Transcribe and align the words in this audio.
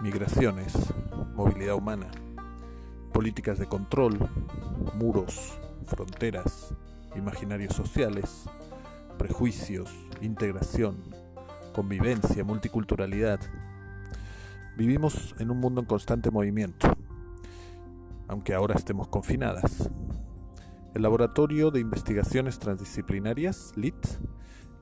migraciones, 0.00 0.74
movilidad 1.34 1.74
humana, 1.74 2.06
políticas 3.12 3.58
de 3.58 3.66
control, 3.66 4.16
muros, 4.94 5.58
fronteras, 5.86 6.74
imaginarios 7.16 7.74
sociales, 7.74 8.44
prejuicios, 9.18 9.90
integración, 10.20 10.96
convivencia, 11.74 12.44
multiculturalidad. 12.44 13.40
Vivimos 14.76 15.34
en 15.40 15.50
un 15.50 15.58
mundo 15.58 15.80
en 15.80 15.86
constante 15.86 16.30
movimiento, 16.30 16.88
aunque 18.28 18.54
ahora 18.54 18.76
estemos 18.76 19.08
confinadas. 19.08 19.90
El 20.94 21.02
Laboratorio 21.02 21.72
de 21.72 21.80
Investigaciones 21.80 22.60
Transdisciplinarias, 22.60 23.72
LIT, 23.74 24.06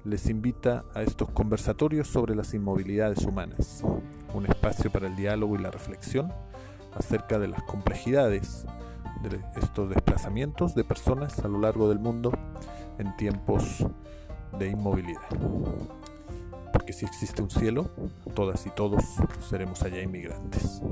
les 0.04 0.28
invita 0.28 0.84
a 0.94 1.02
estos 1.02 1.30
conversatorios 1.30 2.06
sobre 2.08 2.36
las 2.36 2.52
inmovilidades 2.54 3.24
humanas, 3.24 3.82
un 4.36 4.46
espacio 4.46 4.90
para 4.92 5.06
el 5.06 5.16
diálogo 5.16 5.56
y 5.56 5.58
la 5.58 5.70
reflexión 5.70 6.32
acerca 6.94 7.38
de 7.38 7.48
las 7.48 7.62
complejidades 7.62 8.66
de 9.22 9.40
estos 9.60 9.88
desplazamientos 9.88 10.74
de 10.74 10.84
personas 10.84 11.38
a 11.40 11.48
lo 11.48 11.58
largo 11.58 11.88
del 11.88 11.98
mundo 11.98 12.32
en 12.98 13.16
tiempos 13.16 13.84
de 14.58 14.68
inmovilidad. 14.68 15.20
Porque 16.72 16.92
si 16.92 17.06
existe 17.06 17.42
un 17.42 17.50
cielo, 17.50 17.90
todas 18.34 18.66
y 18.66 18.70
todos 18.70 19.02
seremos 19.48 19.82
allá 19.82 20.02
inmigrantes. 20.02 20.82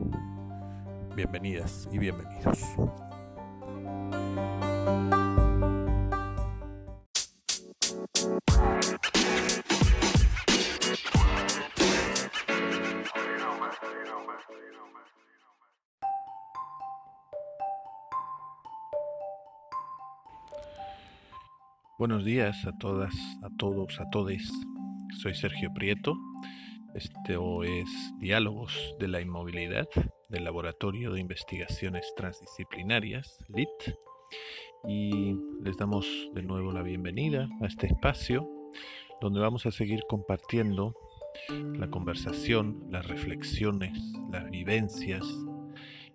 Bienvenidas 1.14 1.88
y 1.92 1.98
bienvenidos. 1.98 2.58
Buenos 22.06 22.26
días 22.26 22.66
a 22.66 22.72
todas, 22.76 23.14
a 23.42 23.48
todos, 23.56 23.98
a 23.98 24.10
todes. 24.10 24.52
Soy 25.22 25.34
Sergio 25.34 25.72
Prieto. 25.72 26.14
Este 26.94 27.32
es 27.32 27.88
Diálogos 28.18 28.94
de 28.98 29.08
la 29.08 29.22
Inmovilidad 29.22 29.88
del 30.28 30.44
Laboratorio 30.44 31.14
de 31.14 31.20
Investigaciones 31.20 32.12
Transdisciplinarias, 32.14 33.38
LIT. 33.48 33.96
Y 34.86 35.34
les 35.62 35.78
damos 35.78 36.06
de 36.34 36.42
nuevo 36.42 36.72
la 36.72 36.82
bienvenida 36.82 37.48
a 37.62 37.66
este 37.66 37.86
espacio 37.86 38.46
donde 39.22 39.40
vamos 39.40 39.64
a 39.64 39.70
seguir 39.70 40.02
compartiendo 40.06 40.94
la 41.48 41.88
conversación, 41.88 42.84
las 42.90 43.06
reflexiones, 43.06 43.98
las 44.30 44.50
vivencias 44.50 45.26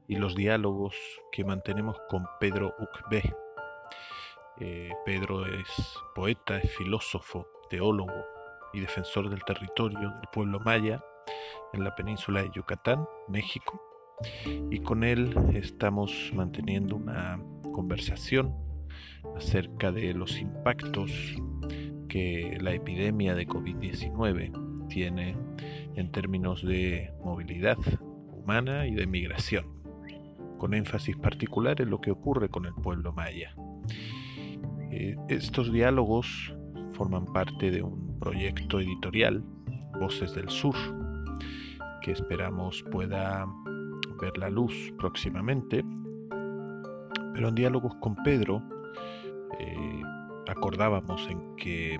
y 0.08 0.18
los 0.18 0.36
diálogos 0.36 0.96
que 1.32 1.44
mantenemos 1.44 1.98
con 2.10 2.28
Pedro 2.40 2.76
Ucbe 2.78 3.24
eh, 4.60 4.92
Pedro 5.06 5.46
es 5.46 5.98
poeta, 6.16 6.58
es 6.58 6.72
filósofo, 6.76 7.48
teólogo 7.70 8.14
y 8.74 8.80
defensor 8.80 9.30
del 9.30 9.44
territorio 9.44 10.00
del 10.00 10.30
pueblo 10.32 10.60
maya 10.60 11.04
en 11.74 11.84
la 11.84 11.96
península 11.96 12.42
de 12.42 12.52
Yucatán, 12.54 13.06
México. 13.28 13.82
Y 14.70 14.80
con 14.80 15.04
él 15.04 15.36
estamos 15.54 16.32
manteniendo 16.34 16.96
una 16.96 17.42
conversación 17.72 18.54
acerca 19.36 19.92
de 19.92 20.14
los 20.14 20.40
impactos 20.40 21.12
que 22.10 22.58
la 22.60 22.74
epidemia 22.74 23.36
de 23.36 23.48
COVID-19 23.48 24.88
tiene 24.88 25.38
en 25.96 26.12
términos 26.12 26.66
de 26.66 27.14
movilidad 27.24 27.78
humana 28.34 28.88
y 28.88 28.96
de 28.96 29.06
migración, 29.06 29.66
con 30.58 30.74
énfasis 30.74 31.16
particular 31.16 31.80
en 31.82 31.92
lo 31.92 32.02
que 32.02 32.12
ocurre 32.12 32.50
con 32.50 32.66
el 32.66 32.74
pueblo 32.74 33.14
maya. 33.14 33.56
Eh, 34.92 35.16
estos 35.28 35.72
diálogos 35.72 36.54
forman 36.94 37.26
parte 37.26 37.70
de 37.70 37.84
un 37.84 38.18
proyecto 38.20 38.80
editorial, 38.80 39.44
Voces 40.00 40.34
del 40.34 40.50
Sur, 40.50 40.76
que 42.02 42.12
esperamos 42.12 42.84
pueda 42.92 43.46
ver 44.20 44.38
la 44.38 44.50
luz 44.50 44.74
próximamente. 44.98 45.84
Pero 47.34 47.50
en 47.50 47.56
diálogos 47.56 47.96
con 47.96 48.16
Pedro 48.24 48.64
eh, 49.60 50.02
acordábamos 50.48 51.28
en 51.30 51.56
que 51.56 52.00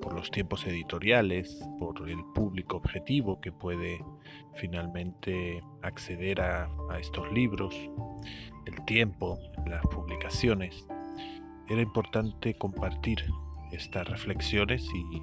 por 0.00 0.14
los 0.14 0.30
tiempos 0.30 0.66
editoriales, 0.66 1.60
por 1.78 2.08
el 2.08 2.24
público 2.34 2.76
objetivo 2.76 3.40
que 3.40 3.52
puede 3.52 4.04
finalmente 4.54 5.62
acceder 5.82 6.40
a 6.40 6.68
estos 7.00 7.32
libros, 7.32 7.74
el 8.66 8.84
tiempo, 8.84 9.38
las 9.66 9.82
publicaciones, 9.86 10.86
era 11.68 11.80
importante 11.80 12.54
compartir 12.54 13.24
estas 13.70 14.08
reflexiones 14.08 14.86
y 14.94 15.22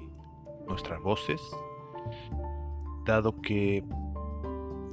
nuestras 0.66 1.00
voces, 1.00 1.40
dado 3.04 3.40
que 3.40 3.84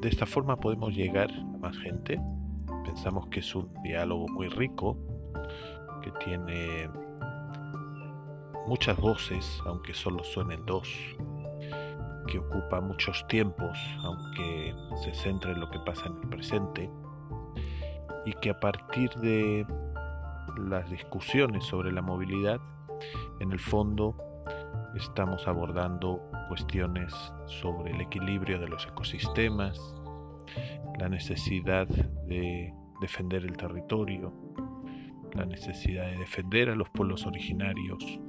de 0.01 0.09
esta 0.09 0.25
forma 0.25 0.57
podemos 0.57 0.93
llegar 0.93 1.31
a 1.31 1.57
más 1.57 1.77
gente. 1.77 2.19
Pensamos 2.83 3.27
que 3.27 3.39
es 3.39 3.55
un 3.55 3.71
diálogo 3.83 4.27
muy 4.29 4.47
rico, 4.49 4.97
que 6.01 6.11
tiene 6.23 6.89
muchas 8.67 8.97
voces, 8.97 9.61
aunque 9.65 9.93
solo 9.93 10.23
suenen 10.23 10.65
dos, 10.65 10.89
que 12.27 12.39
ocupa 12.39 12.81
muchos 12.81 13.25
tiempos, 13.27 13.77
aunque 14.03 14.75
se 15.03 15.13
centra 15.13 15.51
en 15.51 15.61
lo 15.61 15.69
que 15.69 15.79
pasa 15.79 16.07
en 16.07 16.17
el 16.17 16.29
presente, 16.29 16.89
y 18.25 18.33
que 18.33 18.49
a 18.49 18.59
partir 18.59 19.09
de 19.15 19.65
las 20.57 20.89
discusiones 20.89 21.63
sobre 21.65 21.91
la 21.91 22.01
movilidad, 22.01 22.59
en 23.39 23.51
el 23.51 23.59
fondo 23.59 24.15
estamos 24.95 25.47
abordando 25.47 26.21
cuestiones 26.47 27.13
sobre 27.45 27.91
el 27.91 28.01
equilibrio 28.01 28.59
de 28.59 28.67
los 28.67 28.85
ecosistemas, 28.85 29.79
la 30.99 31.09
necesidad 31.09 31.87
de 31.87 32.73
defender 33.01 33.45
el 33.45 33.57
territorio, 33.57 34.33
la 35.33 35.45
necesidad 35.45 36.07
de 36.07 36.17
defender 36.17 36.69
a 36.69 36.75
los 36.75 36.89
pueblos 36.89 37.25
originarios 37.25 38.19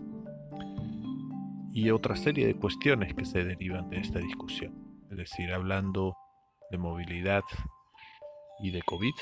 y 1.72 1.90
otra 1.90 2.16
serie 2.16 2.46
de 2.46 2.56
cuestiones 2.56 3.14
que 3.14 3.24
se 3.24 3.44
derivan 3.44 3.88
de 3.88 4.00
esta 4.00 4.18
discusión. 4.18 4.74
Es 5.10 5.16
decir, 5.16 5.52
hablando 5.52 6.16
de 6.70 6.78
movilidad 6.78 7.42
y 8.60 8.70
de 8.72 8.82
COVID, 8.82 9.14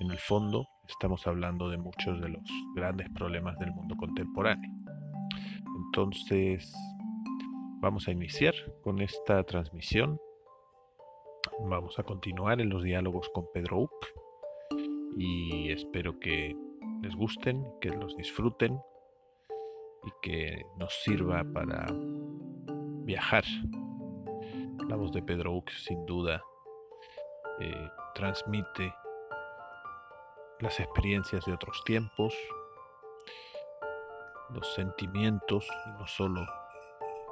en 0.00 0.10
el 0.10 0.18
fondo 0.18 0.66
estamos 0.88 1.26
hablando 1.26 1.68
de 1.68 1.76
muchos 1.76 2.20
de 2.20 2.30
los 2.30 2.42
grandes 2.74 3.08
problemas 3.10 3.58
del 3.58 3.72
mundo 3.72 3.94
contemporáneo. 3.96 4.70
Entonces, 5.86 6.74
vamos 7.80 8.08
a 8.08 8.12
iniciar 8.12 8.54
con 8.82 9.00
esta 9.00 9.44
transmisión. 9.44 10.20
Vamos 11.60 11.98
a 11.98 12.02
continuar 12.02 12.60
en 12.60 12.70
los 12.70 12.82
diálogos 12.82 13.28
con 13.30 13.46
Pedro 13.52 13.80
Uc 13.80 14.06
y 15.16 15.70
espero 15.70 16.18
que 16.18 16.56
les 17.02 17.14
gusten, 17.14 17.64
que 17.80 17.90
los 17.90 18.16
disfruten 18.16 18.80
y 20.04 20.10
que 20.22 20.64
nos 20.78 20.92
sirva 21.02 21.44
para 21.52 21.86
viajar. 23.04 23.44
La 24.88 24.96
voz 24.96 25.12
de 25.12 25.22
Pedro 25.22 25.56
Uc 25.56 25.70
sin 25.70 26.04
duda 26.06 26.42
eh, 27.60 27.88
transmite 28.14 28.92
las 30.60 30.80
experiencias 30.80 31.44
de 31.44 31.52
otros 31.52 31.82
tiempos, 31.84 32.34
los 34.50 34.74
sentimientos 34.74 35.68
no 35.98 36.06
solo 36.06 36.46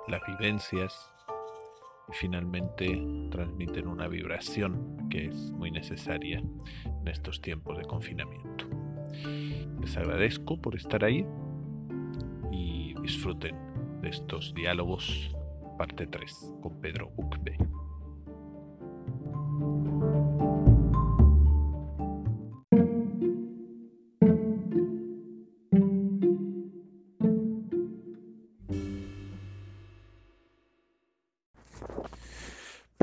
las 0.07 0.21
vivencias 0.27 1.13
y 2.09 2.13
finalmente 2.13 3.03
transmiten 3.31 3.89
una 3.89 4.07
vibración 4.07 5.09
que 5.11 5.27
es 5.27 5.51
muy 5.53 5.71
necesaria 5.71 6.39
en 6.39 7.09
estos 7.09 7.41
tiempos 7.41 7.79
de 7.79 7.85
confinamiento. 7.85 8.67
Les 9.81 9.97
agradezco 9.97 10.61
por 10.61 10.77
estar 10.77 11.05
ahí 11.05 11.27
y 12.53 12.95
disfruten 13.01 13.57
de 14.03 14.11
estos 14.11 14.55
diálogos 14.55 15.35
parte 15.77 16.07
3 16.07 16.55
con 16.63 16.81
Pedro 16.81 17.11
Ucbe. 17.17 17.59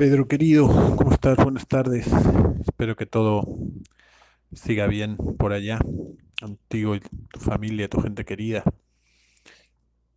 Pedro 0.04 0.28
querido, 0.28 0.68
¿cómo 0.98 1.12
estás? 1.12 1.38
Buenas 1.38 1.66
tardes. 1.66 2.06
Espero 2.60 2.94
que 2.94 3.06
todo 3.06 3.42
siga 4.52 4.86
bien 4.86 5.16
por 5.16 5.54
allá, 5.54 5.78
contigo 6.38 6.94
y 6.94 7.00
tu 7.00 7.40
familia, 7.40 7.88
tu 7.88 8.02
gente 8.02 8.26
querida. 8.26 8.64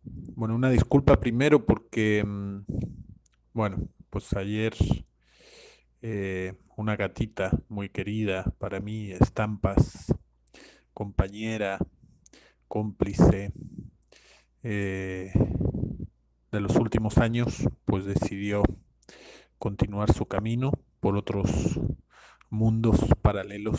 Bueno, 0.02 0.54
una 0.56 0.68
disculpa 0.68 1.18
primero 1.18 1.64
porque, 1.64 2.22
mm, 2.22 2.66
bueno, 3.54 3.88
pues 4.10 4.30
ayer 4.34 4.74
eh, 6.02 6.52
una 6.76 6.94
gatita 6.94 7.58
muy 7.70 7.88
querida 7.88 8.44
para 8.58 8.80
mí, 8.80 9.12
estampas, 9.12 10.14
compañera, 10.92 11.78
cómplice 12.68 13.54
eh, 14.62 15.32
de 16.52 16.60
los 16.60 16.76
últimos 16.76 17.16
años, 17.16 17.66
pues 17.86 18.04
decidió 18.04 18.62
continuar 19.58 20.12
su 20.12 20.26
camino 20.26 20.72
por 21.00 21.16
otros 21.16 21.80
mundos 22.50 23.00
paralelos, 23.22 23.78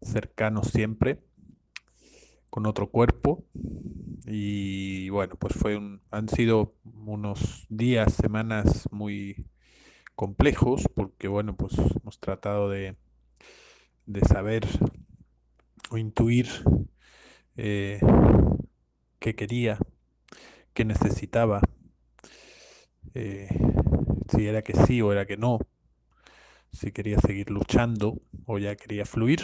cercanos 0.00 0.68
siempre, 0.68 1.20
con 2.48 2.66
otro 2.66 2.90
cuerpo. 2.90 3.44
Y 4.26 5.08
bueno, 5.10 5.34
pues 5.36 5.54
fue 5.54 5.76
un, 5.76 6.02
han 6.10 6.28
sido 6.28 6.74
unos 6.84 7.66
días, 7.68 8.14
semanas 8.14 8.88
muy 8.90 9.46
complejos, 10.14 10.84
porque 10.94 11.28
bueno, 11.28 11.56
pues 11.56 11.72
hemos 11.78 12.20
tratado 12.20 12.68
de, 12.68 12.96
de 14.06 14.20
saber 14.20 14.66
o 15.90 15.98
intuir 15.98 16.48
eh, 17.56 18.00
qué 19.18 19.34
quería, 19.34 19.78
qué 20.72 20.84
necesitaba, 20.84 21.60
eh, 23.14 23.48
si 24.40 24.48
era 24.48 24.62
que 24.62 24.72
sí 24.72 25.02
o 25.02 25.12
era 25.12 25.26
que 25.26 25.36
no, 25.36 25.58
si 26.72 26.92
quería 26.92 27.18
seguir 27.18 27.50
luchando 27.50 28.22
o 28.46 28.58
ya 28.58 28.74
quería 28.74 29.04
fluir. 29.04 29.40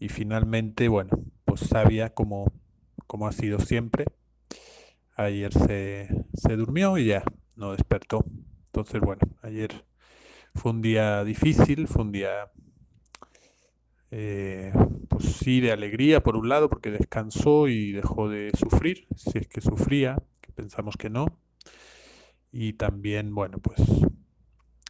Y 0.00 0.08
finalmente, 0.08 0.88
bueno, 0.88 1.10
pues 1.44 1.60
sabía 1.60 2.10
como, 2.10 2.52
como 3.06 3.28
ha 3.28 3.32
sido 3.32 3.60
siempre. 3.60 4.06
Ayer 5.16 5.52
se, 5.52 6.08
se 6.34 6.56
durmió 6.56 6.98
y 6.98 7.06
ya 7.06 7.22
no 7.54 7.70
despertó. 7.72 8.24
Entonces, 8.66 9.00
bueno, 9.00 9.22
ayer 9.42 9.84
fue 10.54 10.72
un 10.72 10.82
día 10.82 11.24
difícil, 11.24 11.88
fue 11.88 12.02
un 12.02 12.12
día, 12.12 12.50
eh, 14.10 14.72
pues 15.08 15.24
sí, 15.24 15.60
de 15.60 15.72
alegría 15.72 16.22
por 16.22 16.36
un 16.36 16.48
lado, 16.48 16.68
porque 16.68 16.90
descansó 16.90 17.68
y 17.68 17.92
dejó 17.92 18.28
de 18.28 18.50
sufrir, 18.58 19.06
si 19.16 19.38
es 19.38 19.48
que 19.48 19.60
sufría, 19.60 20.22
pensamos 20.56 20.96
que 20.96 21.10
no. 21.10 21.43
Y 22.56 22.74
también, 22.74 23.34
bueno, 23.34 23.58
pues 23.58 23.80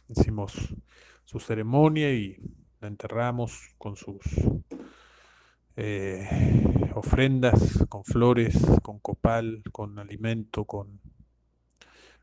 hicimos 0.07 0.53
su 1.23 1.39
ceremonia 1.39 2.13
y 2.13 2.37
la 2.79 2.87
enterramos 2.87 3.73
con 3.79 3.95
sus 3.95 4.21
eh, 5.75 6.29
ofrendas, 6.93 7.83
con 7.89 8.03
flores, 8.03 8.55
con 8.83 8.99
copal, 8.99 9.63
con 9.71 9.97
alimento, 9.97 10.65
con, 10.65 11.01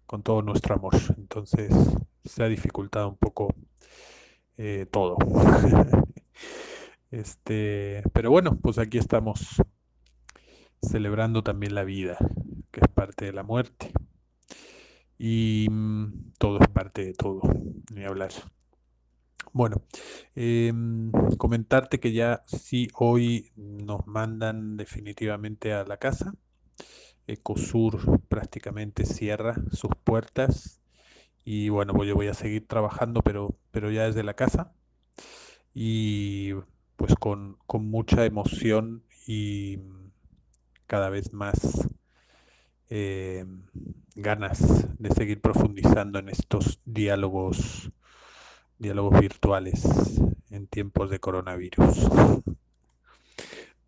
con 0.06 0.22
todo 0.22 0.42
nuestro 0.42 0.76
amor. 0.76 0.94
Entonces 1.18 1.74
se 2.24 2.44
ha 2.44 2.46
dificultado 2.46 3.08
un 3.08 3.16
poco 3.16 3.52
eh, 4.56 4.86
todo. 4.92 5.16
este, 7.10 8.04
pero 8.12 8.30
bueno, 8.30 8.60
pues 8.62 8.78
aquí 8.78 8.98
estamos 8.98 9.60
celebrando 10.80 11.42
también 11.42 11.74
la 11.74 11.82
vida, 11.82 12.16
que 12.70 12.78
es 12.78 12.88
parte 12.94 13.24
de 13.24 13.32
la 13.32 13.42
muerte. 13.42 13.92
Y 15.18 15.68
mm, 15.70 16.32
todo 16.38 16.58
es 16.60 16.68
parte 16.68 17.04
de 17.04 17.14
todo, 17.14 17.42
ni 17.94 18.04
hablar. 18.04 18.32
Bueno, 19.52 19.82
em, 20.34 21.12
comentarte 21.38 22.00
que 22.00 22.12
ya 22.12 22.42
sí 22.46 22.88
hoy 22.94 23.52
nos 23.56 24.06
mandan 24.06 24.76
definitivamente 24.76 25.72
a 25.74 25.84
la 25.84 25.98
casa. 25.98 26.34
Ecosur 27.26 28.20
prácticamente 28.28 29.04
cierra 29.06 29.54
sus 29.72 29.90
puertas 30.04 30.80
y 31.44 31.68
bueno, 31.70 31.94
pues 31.94 32.08
yo 32.08 32.14
voy 32.16 32.28
a 32.28 32.34
seguir 32.34 32.66
trabajando, 32.68 33.22
pero, 33.22 33.56
pero 33.72 33.90
ya 33.90 34.04
desde 34.06 34.24
la 34.24 34.34
casa 34.34 34.72
y 35.74 36.52
pues 36.96 37.14
con, 37.16 37.58
con 37.66 37.90
mucha 37.90 38.24
emoción 38.24 39.04
y 39.26 39.78
cada 40.86 41.10
vez 41.10 41.32
más 41.32 41.88
eh, 42.94 43.46
ganas 44.14 44.86
de 44.98 45.10
seguir 45.12 45.40
profundizando 45.40 46.18
en 46.18 46.28
estos 46.28 46.78
diálogos 46.84 47.90
diálogos 48.78 49.18
virtuales 49.18 50.20
en 50.50 50.66
tiempos 50.66 51.08
de 51.08 51.18
coronavirus. 51.18 52.10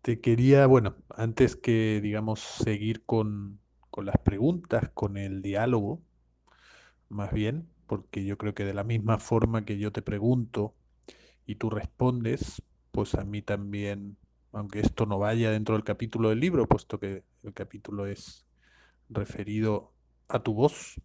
Te 0.01 0.19
quería, 0.21 0.65
bueno, 0.65 0.95
antes 1.09 1.55
que, 1.55 1.99
digamos, 2.01 2.39
seguir 2.39 3.03
con, 3.05 3.59
con 3.91 4.07
las 4.07 4.17
preguntas, 4.17 4.89
con 4.95 5.17
el 5.17 5.43
diálogo, 5.43 6.01
más 7.09 7.31
bien, 7.31 7.67
porque 7.85 8.25
yo 8.25 8.39
creo 8.39 8.55
que 8.55 8.65
de 8.65 8.73
la 8.73 8.83
misma 8.83 9.19
forma 9.19 9.65
que 9.65 9.77
yo 9.77 9.91
te 9.91 10.01
pregunto 10.01 10.73
y 11.45 11.55
tú 11.55 11.69
respondes, 11.69 12.63
pues 12.91 13.13
a 13.13 13.23
mí 13.23 13.43
también, 13.43 14.17
aunque 14.51 14.79
esto 14.79 15.05
no 15.05 15.19
vaya 15.19 15.51
dentro 15.51 15.75
del 15.75 15.83
capítulo 15.83 16.29
del 16.29 16.39
libro, 16.39 16.67
puesto 16.67 16.99
que 16.99 17.23
el 17.43 17.53
capítulo 17.53 18.07
es 18.07 18.44
referido 19.09 19.93
a 20.27 20.39
tu 20.39 20.53
voz, 20.53 21.01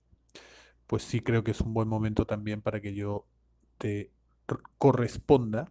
pues 0.87 1.02
sí 1.02 1.20
creo 1.20 1.44
que 1.44 1.52
es 1.52 1.61
un 1.61 1.75
buen 1.75 1.88
momento 1.88 2.26
también 2.26 2.62
para 2.62 2.81
que 2.81 2.94
yo 2.94 3.26
te 3.79 4.11
corresponda 4.79 5.70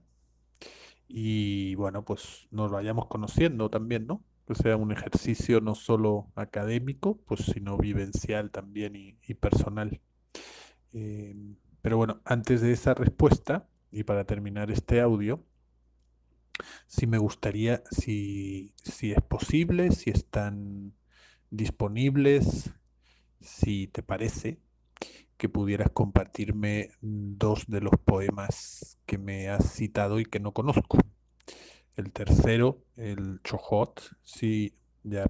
y 1.07 1.75
bueno, 1.75 2.05
pues 2.05 2.47
nos 2.51 2.71
vayamos 2.71 3.07
conociendo 3.07 3.69
también, 3.69 4.05
¿no? 4.07 4.23
Que 4.47 4.55
sea 4.55 4.77
un 4.77 4.91
ejercicio 4.91 5.59
no 5.59 5.75
solo 5.75 6.31
académico, 6.35 7.17
pues 7.25 7.41
sino 7.45 7.77
vivencial 7.77 8.51
también 8.51 8.95
y, 8.95 9.33
personal. 9.33 9.99
Eh, 10.93 11.35
pero 11.81 11.97
bueno, 11.97 12.21
antes 12.25 12.61
de 12.61 12.71
esa 12.71 12.93
respuesta 12.93 13.67
y 13.91 14.03
para 14.03 14.25
terminar 14.25 14.69
este 14.69 15.01
audio, 15.01 15.43
sí 16.87 17.07
me 17.07 17.17
gustaría, 17.17 17.83
si, 17.91 18.73
si 18.83 19.11
es 19.11 19.21
posible, 19.21 19.91
si 19.91 20.11
están 20.11 20.93
disponibles, 21.49 22.71
si 23.41 23.87
te 23.87 24.03
parece, 24.03 24.59
que 25.37 25.49
pudieras 25.49 25.89
compartirme 25.91 26.91
dos 27.01 27.65
de 27.67 27.81
los 27.81 27.93
poemas 28.03 28.99
que 29.05 29.17
me 29.17 29.49
has 29.49 29.71
citado 29.73 30.19
y 30.19 30.25
que 30.25 30.39
no 30.39 30.53
conozco. 30.53 30.97
El 31.95 32.11
tercero, 32.11 32.83
el 32.95 33.41
Chojot, 33.43 34.01
sí, 34.23 34.73
ya. 35.03 35.29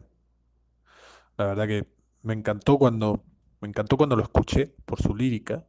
La 1.38 1.45
verdad 1.45 1.68
que 1.68 1.88
me 2.24 2.33
encantó 2.33 2.77
cuando 2.77 3.24
me 3.62 3.68
encantó 3.68 3.98
cuando 3.98 4.15
lo 4.15 4.24
escuché 4.24 4.74
por 4.86 5.01
su 5.01 5.15
lírica, 5.15 5.65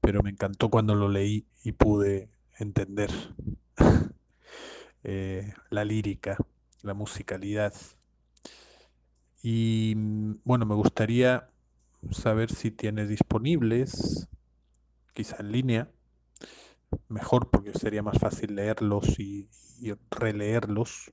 pero 0.00 0.22
me 0.22 0.30
encantó 0.30 0.68
cuando 0.68 0.94
lo 0.94 1.08
leí 1.08 1.46
y 1.62 1.72
pude 1.72 2.28
entender 2.58 3.10
eh, 5.04 5.54
la 5.70 5.84
lírica, 5.84 6.36
la 6.82 6.94
musicalidad. 6.94 7.72
Y 9.44 9.92
mm, 9.94 10.36
bueno, 10.44 10.64
me 10.64 10.74
gustaría 10.74 11.50
saber 12.10 12.50
si 12.50 12.70
tienes 12.70 13.10
disponibles, 13.10 14.26
quizá 15.12 15.36
en 15.40 15.52
línea, 15.52 15.90
mejor 17.08 17.50
porque 17.50 17.74
sería 17.74 18.02
más 18.02 18.18
fácil 18.18 18.54
leerlos 18.54 19.20
y, 19.20 19.50
releerlos, 20.10 21.12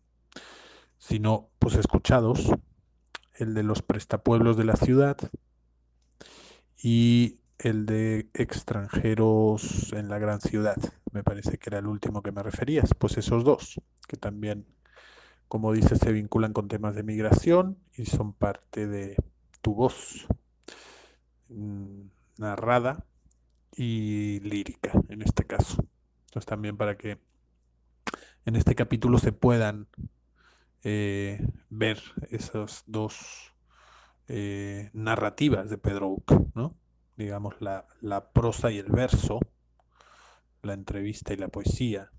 si 0.97 1.19
no, 1.19 1.49
pues 1.59 1.75
escuchados, 1.75 2.49
el 3.35 3.53
de 3.53 3.63
los 3.63 3.81
prestapueblos 3.81 4.55
de 4.55 4.63
la 4.63 4.77
ciudad 4.77 5.17
y 6.81 7.41
el 7.59 7.85
de 7.85 8.29
extranjeros 8.33 9.91
en 9.91 10.07
la 10.07 10.19
gran 10.19 10.39
ciudad. 10.39 10.77
Me 11.11 11.21
parece 11.21 11.57
que 11.57 11.69
era 11.69 11.79
el 11.79 11.87
último 11.87 12.21
que 12.21 12.31
me 12.31 12.43
referías. 12.43 12.91
Pues 12.97 13.17
esos 13.17 13.43
dos, 13.43 13.81
que 14.07 14.15
también, 14.15 14.65
como 15.51 15.73
dices, 15.73 15.99
se 15.99 16.13
vinculan 16.13 16.53
con 16.53 16.69
temas 16.69 16.95
de 16.95 17.03
migración 17.03 17.77
y 17.97 18.05
son 18.05 18.31
parte 18.31 18.87
de 18.87 19.17
tu 19.59 19.75
voz. 19.75 20.25
Mm, 21.49 22.03
narrada 22.37 23.03
y 23.75 24.39
lírica 24.39 24.93
en 25.09 25.21
este 25.21 25.45
caso. 25.45 25.83
Entonces 26.27 26.45
también 26.45 26.77
para 26.77 26.95
que 26.95 27.19
en 28.45 28.55
este 28.55 28.75
capítulo 28.75 29.17
se 29.17 29.33
puedan 29.33 29.89
eh, 30.85 31.45
ver 31.69 31.99
esas 32.29 32.85
dos 32.87 33.53
eh, 34.29 34.89
narrativas 34.93 35.69
de 35.69 35.77
Pedro 35.77 36.11
Uc, 36.11 36.31
¿no? 36.55 36.77
digamos 37.17 37.55
la, 37.59 37.85
prosa 38.31 38.71
y 38.71 38.77
el 38.77 38.89
verso, 38.89 39.41
la 40.61 40.75
entrevista 40.75 41.33
y 41.33 41.35
la 41.35 41.49
poesía. 41.49 42.09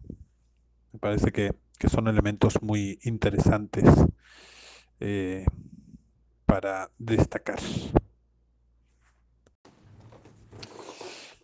Me 0.93 0.99
parece 0.99 1.33
que, 1.33 1.55
son 1.89 2.09
elementos 2.09 2.63
muy 2.63 2.99
interesantes 3.03 3.85
eh, 5.01 5.45
para 6.47 6.91
destacar. 6.99 7.59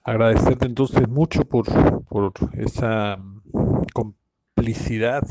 agradecerte 0.09 0.64
entonces 0.66 1.07
mucho 1.07 1.45
por, 1.45 1.66
esa 2.54 3.18
complicidad 3.92 5.23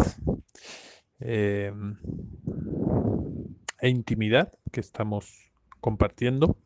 eh, 1.19 1.73
e 3.79 3.89
intimidad 3.89 4.53
que 4.71 4.79
estamos 4.79 5.51
compartiendo. 5.81 6.57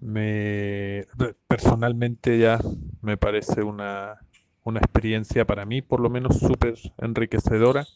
Me 0.00 1.06
personalmente 1.46 2.38
ya 2.38 2.58
me 3.02 3.16
parece 3.16 3.62
una, 3.62 4.20
una 4.64 4.80
experiencia 4.80 5.46
para 5.46 5.66
mí, 5.66 5.82
por 5.82 6.00
lo 6.00 6.10
menos, 6.10 6.38
súper 6.38 6.74
enriquecedora, 6.98 7.86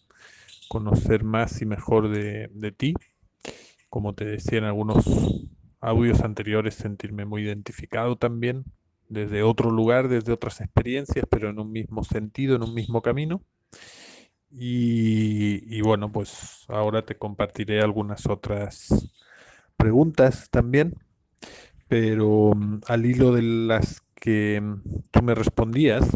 conocer 0.68 1.24
más 1.24 1.62
y 1.62 1.66
mejor 1.66 2.10
de, 2.10 2.48
de 2.52 2.72
ti. 2.72 2.94
Como 3.90 4.14
te 4.14 4.24
decía 4.24 4.58
en 4.58 4.64
algunos 4.64 5.04
audios 5.80 6.22
anteriores, 6.22 6.74
sentirme 6.74 7.24
muy 7.24 7.42
identificado 7.44 8.16
también, 8.16 8.64
desde 9.08 9.42
otro 9.42 9.70
lugar, 9.70 10.08
desde 10.08 10.32
otras 10.32 10.60
experiencias, 10.60 11.24
pero 11.30 11.50
en 11.50 11.58
un 11.58 11.72
mismo 11.72 12.04
sentido, 12.04 12.56
en 12.56 12.62
un 12.62 12.74
mismo 12.74 13.02
camino. 13.02 13.42
Y, 14.50 15.62
y 15.76 15.82
bueno, 15.82 16.10
pues 16.10 16.64
ahora 16.68 17.04
te 17.04 17.16
compartiré 17.16 17.82
algunas 17.82 18.26
otras 18.26 18.88
preguntas 19.76 20.50
también, 20.50 20.94
pero 21.88 22.52
mm, 22.54 22.80
al 22.86 23.06
hilo 23.06 23.32
de 23.32 23.42
las 23.42 24.02
que 24.14 24.60
mm, 24.60 24.82
tú 25.10 25.22
me 25.22 25.34
respondías, 25.34 26.08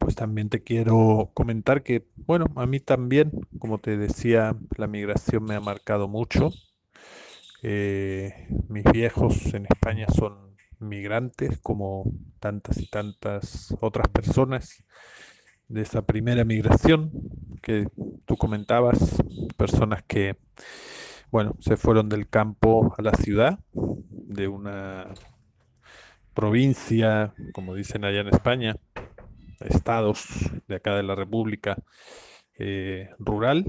pues 0.00 0.16
también 0.16 0.48
te 0.48 0.62
quiero 0.62 1.30
comentar 1.34 1.82
que, 1.82 2.06
bueno, 2.26 2.46
a 2.56 2.66
mí 2.66 2.80
también, 2.80 3.30
como 3.58 3.78
te 3.78 3.98
decía, 3.98 4.56
la 4.76 4.86
migración 4.86 5.44
me 5.44 5.54
ha 5.54 5.60
marcado 5.60 6.08
mucho. 6.08 6.50
Eh, 7.62 8.48
mis 8.68 8.84
viejos 8.84 9.52
en 9.52 9.66
España 9.66 10.06
son 10.08 10.56
migrantes, 10.78 11.60
como 11.60 12.10
tantas 12.40 12.78
y 12.78 12.86
tantas 12.86 13.76
otras 13.80 14.08
personas 14.08 14.82
de 15.68 15.82
esa 15.82 16.00
primera 16.02 16.44
migración 16.46 17.12
que 17.62 17.86
tú 18.24 18.38
comentabas, 18.38 19.22
personas 19.58 20.02
que, 20.02 20.38
bueno, 21.30 21.54
se 21.60 21.76
fueron 21.76 22.08
del 22.08 22.26
campo 22.26 22.94
a 22.96 23.02
la 23.02 23.12
ciudad, 23.12 23.58
de 23.74 24.48
una 24.48 25.12
provincia, 26.32 27.34
como 27.52 27.74
dicen 27.74 28.06
allá 28.06 28.20
en 28.20 28.28
España, 28.28 28.76
estados 29.60 30.26
de 30.68 30.76
acá 30.76 30.96
de 30.96 31.02
la 31.02 31.14
República 31.14 31.76
eh, 32.58 33.10
rural, 33.18 33.64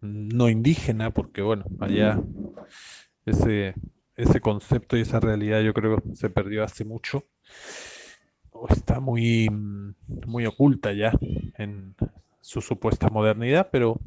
no 0.00 0.48
indígena, 0.48 1.10
porque 1.12 1.42
bueno, 1.42 1.64
allá 1.80 2.20
ese, 3.26 3.74
ese 4.16 4.40
concepto 4.40 4.96
y 4.96 5.02
esa 5.02 5.20
realidad 5.20 5.60
yo 5.60 5.72
creo 5.72 5.98
que 5.98 6.16
se 6.16 6.30
perdió 6.30 6.64
hace 6.64 6.84
mucho, 6.84 7.24
o 8.50 8.68
está 8.68 9.00
muy, 9.00 9.48
muy 10.26 10.46
oculta 10.46 10.92
ya 10.92 11.12
en 11.58 11.94
su 12.40 12.60
supuesta 12.60 13.08
modernidad, 13.08 13.68
pero 13.70 14.00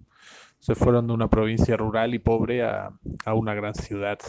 se 0.60 0.76
fueron 0.76 1.08
de 1.08 1.14
una 1.14 1.30
provincia 1.30 1.78
rural 1.78 2.14
y 2.14 2.20
pobre 2.20 2.64
a, 2.64 2.92
a 3.26 3.34
una 3.34 3.54
gran 3.54 3.76
ciudad 3.76 4.20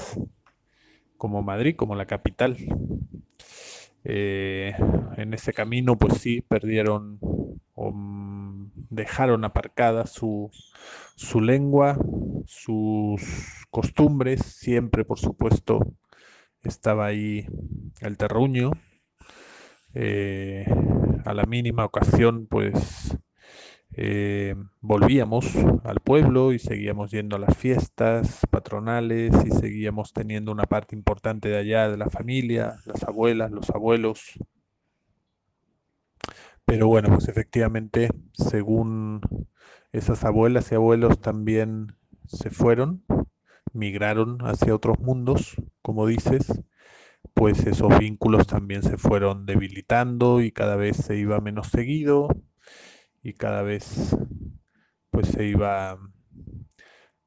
como 1.16 1.42
Madrid, 1.42 1.76
como 1.76 1.94
la 1.94 2.06
capital. 2.06 2.56
Eh, 4.04 4.74
en 5.16 5.34
ese 5.34 5.52
camino, 5.52 5.98
pues 5.98 6.14
sí, 6.18 6.40
perdieron 6.40 7.18
o 7.74 7.90
mm, 7.92 8.70
dejaron 8.90 9.44
aparcada 9.44 10.06
su, 10.06 10.50
su 11.16 11.40
lengua, 11.40 11.98
sus 12.46 13.22
costumbres, 13.70 14.40
siempre, 14.42 15.04
por 15.04 15.18
supuesto, 15.18 15.80
estaba 16.62 17.06
ahí 17.06 17.46
el 18.00 18.16
terruño. 18.16 18.72
Eh, 19.94 20.66
a 21.24 21.34
la 21.34 21.44
mínima 21.44 21.84
ocasión, 21.84 22.46
pues 22.46 23.16
eh, 23.94 24.54
volvíamos 24.80 25.56
al 25.84 26.00
pueblo 26.00 26.52
y 26.52 26.58
seguíamos 26.58 27.10
yendo 27.10 27.36
a 27.36 27.38
las 27.38 27.56
fiestas 27.56 28.42
patronales 28.50 29.32
y 29.44 29.50
seguíamos 29.50 30.12
teniendo 30.12 30.52
una 30.52 30.64
parte 30.64 30.94
importante 30.94 31.48
de 31.48 31.58
allá 31.58 31.88
de 31.88 31.96
la 31.96 32.10
familia, 32.10 32.76
las 32.84 33.02
abuelas, 33.04 33.50
los 33.50 33.70
abuelos. 33.70 34.38
Pero 36.64 36.86
bueno, 36.86 37.08
pues 37.08 37.28
efectivamente, 37.28 38.10
según 38.34 39.20
esas 39.92 40.24
abuelas 40.24 40.70
y 40.70 40.74
abuelos 40.74 41.18
también 41.20 41.96
se 42.26 42.50
fueron, 42.50 43.04
migraron 43.72 44.38
hacia 44.42 44.74
otros 44.74 44.98
mundos, 45.00 45.56
como 45.80 46.06
dices, 46.06 46.62
pues 47.32 47.66
esos 47.66 47.98
vínculos 47.98 48.46
también 48.46 48.82
se 48.82 48.98
fueron 48.98 49.46
debilitando 49.46 50.42
y 50.42 50.52
cada 50.52 50.76
vez 50.76 50.98
se 50.98 51.16
iba 51.16 51.40
menos 51.40 51.68
seguido 51.68 52.28
y 53.28 53.34
cada 53.34 53.62
vez 53.62 54.16
pues 55.10 55.28
se 55.28 55.44
iba 55.44 55.98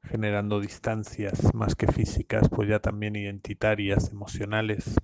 generando 0.02 0.60
distancias 0.60 1.54
más 1.54 1.74
que 1.76 1.86
físicas, 1.86 2.48
pues 2.48 2.68
ya 2.68 2.80
también 2.80 3.16
identitarias, 3.16 4.10
emocionales. 4.10 4.96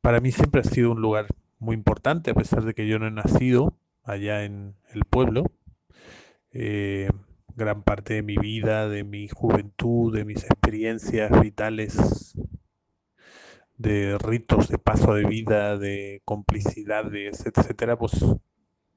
Para 0.00 0.20
mí 0.20 0.30
siempre 0.30 0.60
ha 0.60 0.64
sido 0.64 0.92
un 0.92 1.02
lugar 1.02 1.26
muy 1.58 1.74
importante, 1.74 2.30
a 2.30 2.34
pesar 2.34 2.64
de 2.64 2.74
que 2.74 2.86
yo 2.86 2.98
no 2.98 3.08
he 3.08 3.10
nacido 3.10 3.76
allá 4.04 4.44
en 4.44 4.76
el 4.94 5.04
pueblo. 5.04 5.44
Eh, 6.52 7.08
gran 7.56 7.82
parte 7.82 8.14
de 8.14 8.22
mi 8.22 8.36
vida, 8.36 8.88
de 8.88 9.02
mi 9.02 9.28
juventud, 9.28 10.14
de 10.14 10.24
mis 10.24 10.44
experiencias 10.44 11.40
vitales, 11.40 12.34
de 13.78 14.16
ritos 14.18 14.68
de 14.68 14.78
paso 14.78 15.14
de 15.14 15.24
vida, 15.24 15.76
de 15.76 16.22
complicidades, 16.24 17.44
etcétera, 17.46 17.98
pues 17.98 18.12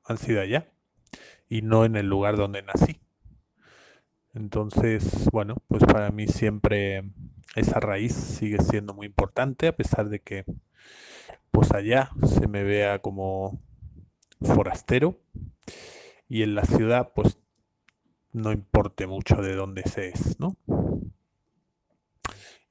han 0.09 0.17
sido 0.17 0.41
allá 0.41 0.67
y 1.47 1.61
no 1.61 1.85
en 1.85 1.95
el 1.95 2.07
lugar 2.07 2.35
donde 2.35 2.61
nací. 2.61 2.99
Entonces, 4.33 5.29
bueno, 5.31 5.55
pues 5.67 5.83
para 5.85 6.11
mí 6.11 6.27
siempre 6.27 7.03
esa 7.55 7.79
raíz 7.79 8.13
sigue 8.13 8.59
siendo 8.59 8.93
muy 8.93 9.07
importante, 9.07 9.67
a 9.67 9.75
pesar 9.75 10.09
de 10.09 10.19
que 10.19 10.45
pues 11.51 11.71
allá 11.73 12.11
se 12.25 12.47
me 12.47 12.63
vea 12.63 12.99
como 12.99 13.59
forastero 14.41 15.19
y 16.27 16.43
en 16.43 16.55
la 16.55 16.63
ciudad 16.63 17.11
pues 17.15 17.39
no 18.31 18.51
importe 18.51 19.07
mucho 19.07 19.37
de 19.41 19.55
dónde 19.55 19.83
se 19.83 20.09
es, 20.09 20.39
¿no? 20.39 20.55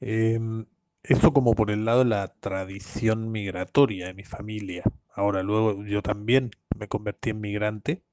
Eso 0.00 1.32
como 1.32 1.54
por 1.54 1.70
el 1.72 1.84
lado 1.84 2.00
de 2.00 2.10
la 2.10 2.28
tradición 2.28 3.32
migratoria 3.32 4.06
de 4.06 4.14
mi 4.14 4.24
familia. 4.24 4.84
Ahora, 5.12 5.42
luego 5.42 5.84
yo 5.84 6.02
también 6.02 6.52
me 6.78 6.88
convertí 6.88 7.30
en 7.30 7.40
migrante. 7.40 8.04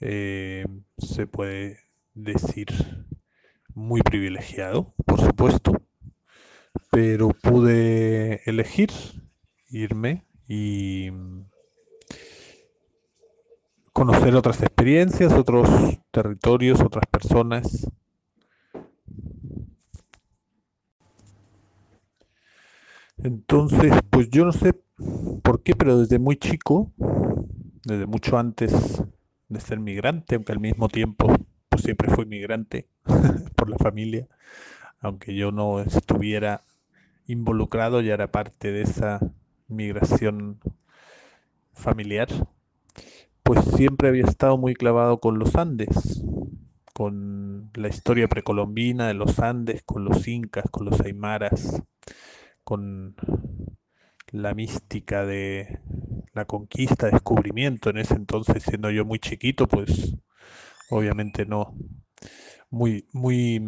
Eh, 0.00 0.64
se 0.98 1.26
puede 1.26 1.78
decir 2.14 2.68
muy 3.74 4.02
privilegiado, 4.02 4.94
por 5.06 5.20
supuesto, 5.20 5.72
pero 6.90 7.30
pude 7.30 8.42
elegir 8.46 8.90
irme 9.68 10.26
y 10.48 11.10
conocer 13.92 14.34
otras 14.34 14.62
experiencias, 14.62 15.32
otros 15.32 15.68
territorios, 16.10 16.80
otras 16.80 17.04
personas. 17.06 17.86
Entonces, 23.18 23.92
pues 24.08 24.30
yo 24.30 24.44
no 24.44 24.52
sé 24.52 24.74
por 25.42 25.62
qué, 25.62 25.74
pero 25.74 25.98
desde 25.98 26.18
muy 26.18 26.36
chico, 26.36 26.92
desde 27.90 28.06
mucho 28.06 28.38
antes 28.38 29.02
de 29.48 29.60
ser 29.60 29.80
migrante, 29.80 30.36
aunque 30.36 30.52
al 30.52 30.60
mismo 30.60 30.88
tiempo 30.88 31.34
pues 31.68 31.82
siempre 31.82 32.08
fui 32.08 32.24
migrante 32.24 32.86
por 33.56 33.68
la 33.68 33.76
familia, 33.78 34.28
aunque 35.00 35.34
yo 35.34 35.50
no 35.50 35.80
estuviera 35.80 36.62
involucrado, 37.26 38.00
ya 38.00 38.14
era 38.14 38.30
parte 38.30 38.70
de 38.70 38.82
esa 38.82 39.20
migración 39.66 40.60
familiar, 41.72 42.28
pues 43.42 43.64
siempre 43.76 44.08
había 44.08 44.24
estado 44.24 44.56
muy 44.56 44.74
clavado 44.74 45.18
con 45.18 45.40
los 45.40 45.56
Andes, 45.56 46.22
con 46.94 47.70
la 47.74 47.88
historia 47.88 48.28
precolombina 48.28 49.08
de 49.08 49.14
los 49.14 49.40
Andes, 49.40 49.82
con 49.82 50.04
los 50.04 50.28
incas, 50.28 50.66
con 50.70 50.84
los 50.84 51.00
aymaras, 51.00 51.82
con 52.62 53.16
la 54.32 54.54
mística 54.54 55.24
de 55.24 55.80
la 56.32 56.44
conquista, 56.44 57.08
descubrimiento. 57.10 57.90
En 57.90 57.98
ese 57.98 58.14
entonces, 58.14 58.62
siendo 58.62 58.90
yo 58.90 59.04
muy 59.04 59.18
chiquito, 59.18 59.66
pues 59.66 60.14
obviamente 60.90 61.46
no, 61.46 61.74
muy, 62.70 63.06
muy 63.12 63.60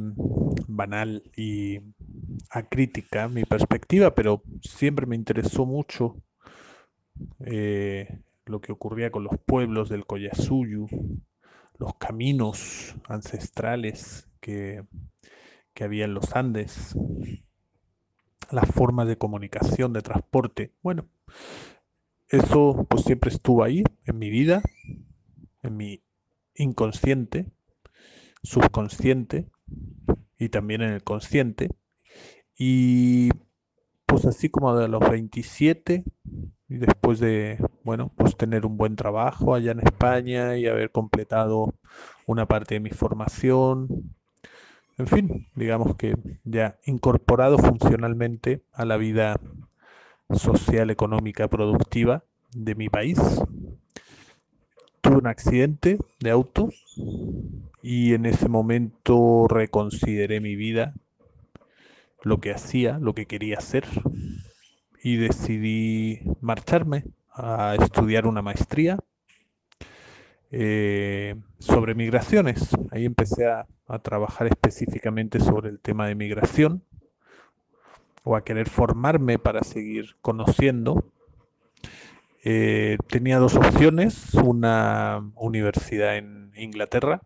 banal 0.69 1.23
y 1.37 1.81
acrítica 2.51 3.29
mi 3.29 3.45
perspectiva, 3.45 4.15
pero 4.15 4.43
siempre 4.63 5.07
me 5.07 5.17
interesó 5.17 5.67
mucho 5.67 6.17
eh, 7.45 8.21
lo 8.47 8.61
que 8.61 8.73
ocurría 8.73 9.11
con 9.11 9.25
los 9.25 9.39
pueblos 9.45 9.89
del 9.89 10.07
Collasuyu, 10.07 10.87
los 11.79 11.95
caminos 11.97 12.95
ancestrales 13.09 14.29
que, 14.41 14.85
que 15.75 15.85
había 15.85 16.05
en 16.05 16.15
los 16.15 16.35
Andes 16.37 16.95
las 18.53 18.71
formas 18.71 19.09
de 19.09 19.17
comunicación, 19.17 19.93
de 19.93 20.03
transporte. 20.03 20.73
Bueno, 20.83 21.07
eso 22.29 22.87
pues 22.89 23.05
siempre 23.05 23.31
estuvo 23.31 23.65
ahí 23.65 23.83
en 24.05 24.19
mi 24.19 24.31
vida, 24.31 24.63
en 25.63 25.77
mi 25.77 26.03
inconsciente, 26.55 27.51
subconsciente 28.43 29.49
y 30.39 30.51
también 30.51 30.83
en 30.83 30.93
el 30.93 31.03
consciente. 31.03 31.71
Y 32.57 33.31
pues 34.07 34.27
así 34.27 34.51
como 34.51 34.77
de 34.77 34.89
los 34.89 35.01
27 35.09 36.05
y 36.69 36.77
después 36.77 37.21
de, 37.21 37.59
bueno, 37.85 38.13
pues 38.17 38.37
tener 38.37 38.67
un 38.67 38.77
buen 38.77 38.97
trabajo 38.97 39.55
allá 39.55 39.73
en 39.73 39.81
España 39.81 40.57
y 40.57 40.67
haber 40.67 40.91
completado 40.91 41.75
una 42.27 42.47
parte 42.47 42.75
de 42.75 42.81
mi 42.81 42.91
formación, 42.91 44.15
en 45.03 45.09
fin, 45.09 45.49
digamos 45.57 45.97
que 45.97 46.15
ya 46.45 46.79
incorporado 46.85 47.59
funcionalmente 47.59 48.63
a 48.73 48.85
la 48.85 48.97
vida 48.97 49.41
social, 50.31 50.91
económica, 50.91 51.49
productiva 51.49 52.23
de 52.55 52.77
mi 52.77 52.89
país. 52.89 53.19
Tuve 55.01 55.17
un 55.17 55.27
accidente 55.27 55.99
de 56.21 56.31
auto 56.31 56.69
y 57.83 58.15
en 58.15 58.27
ese 58.27 58.49
momento 58.49 59.49
reconsideré 59.49 60.41
mi 60.41 60.55
vida, 60.55 60.95
lo 62.23 62.39
que 62.39 62.53
hacía, 62.53 62.99
lo 63.01 63.13
que 63.13 63.27
quería 63.27 63.59
hacer 63.59 63.85
y 65.03 65.17
decidí 65.17 66.21
marcharme 66.41 67.07
a 67.33 67.75
estudiar 67.75 68.29
una 68.29 68.41
maestría 68.41 69.01
eh, 70.55 71.35
sobre 71.59 71.95
migraciones. 71.95 72.69
Ahí 72.91 73.07
empecé 73.07 73.47
a, 73.47 73.67
trabajar 74.03 74.47
específicamente 74.47 75.39
sobre 75.39 75.69
el 75.69 75.79
tema 75.79 76.07
de 76.07 76.15
migración 76.15 76.83
o 78.25 78.37
a 78.37 78.43
querer 78.43 78.71
formarme 78.71 79.39
para 79.39 79.63
seguir 79.65 80.17
conociendo. 80.23 81.05
Eh, 82.43 82.97
tenía 83.09 83.39
dos 83.39 83.55
opciones, 83.57 84.33
una 84.33 85.31
universidad 85.37 86.17
en 86.17 86.53
Inglaterra 86.57 87.21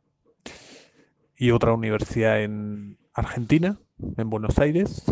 y 1.37 1.53
otra 1.53 1.73
universidad 1.73 2.43
en 2.43 2.99
Argentina, 3.15 3.79
en 4.17 4.29
Buenos 4.29 4.59
Aires, 4.59 5.05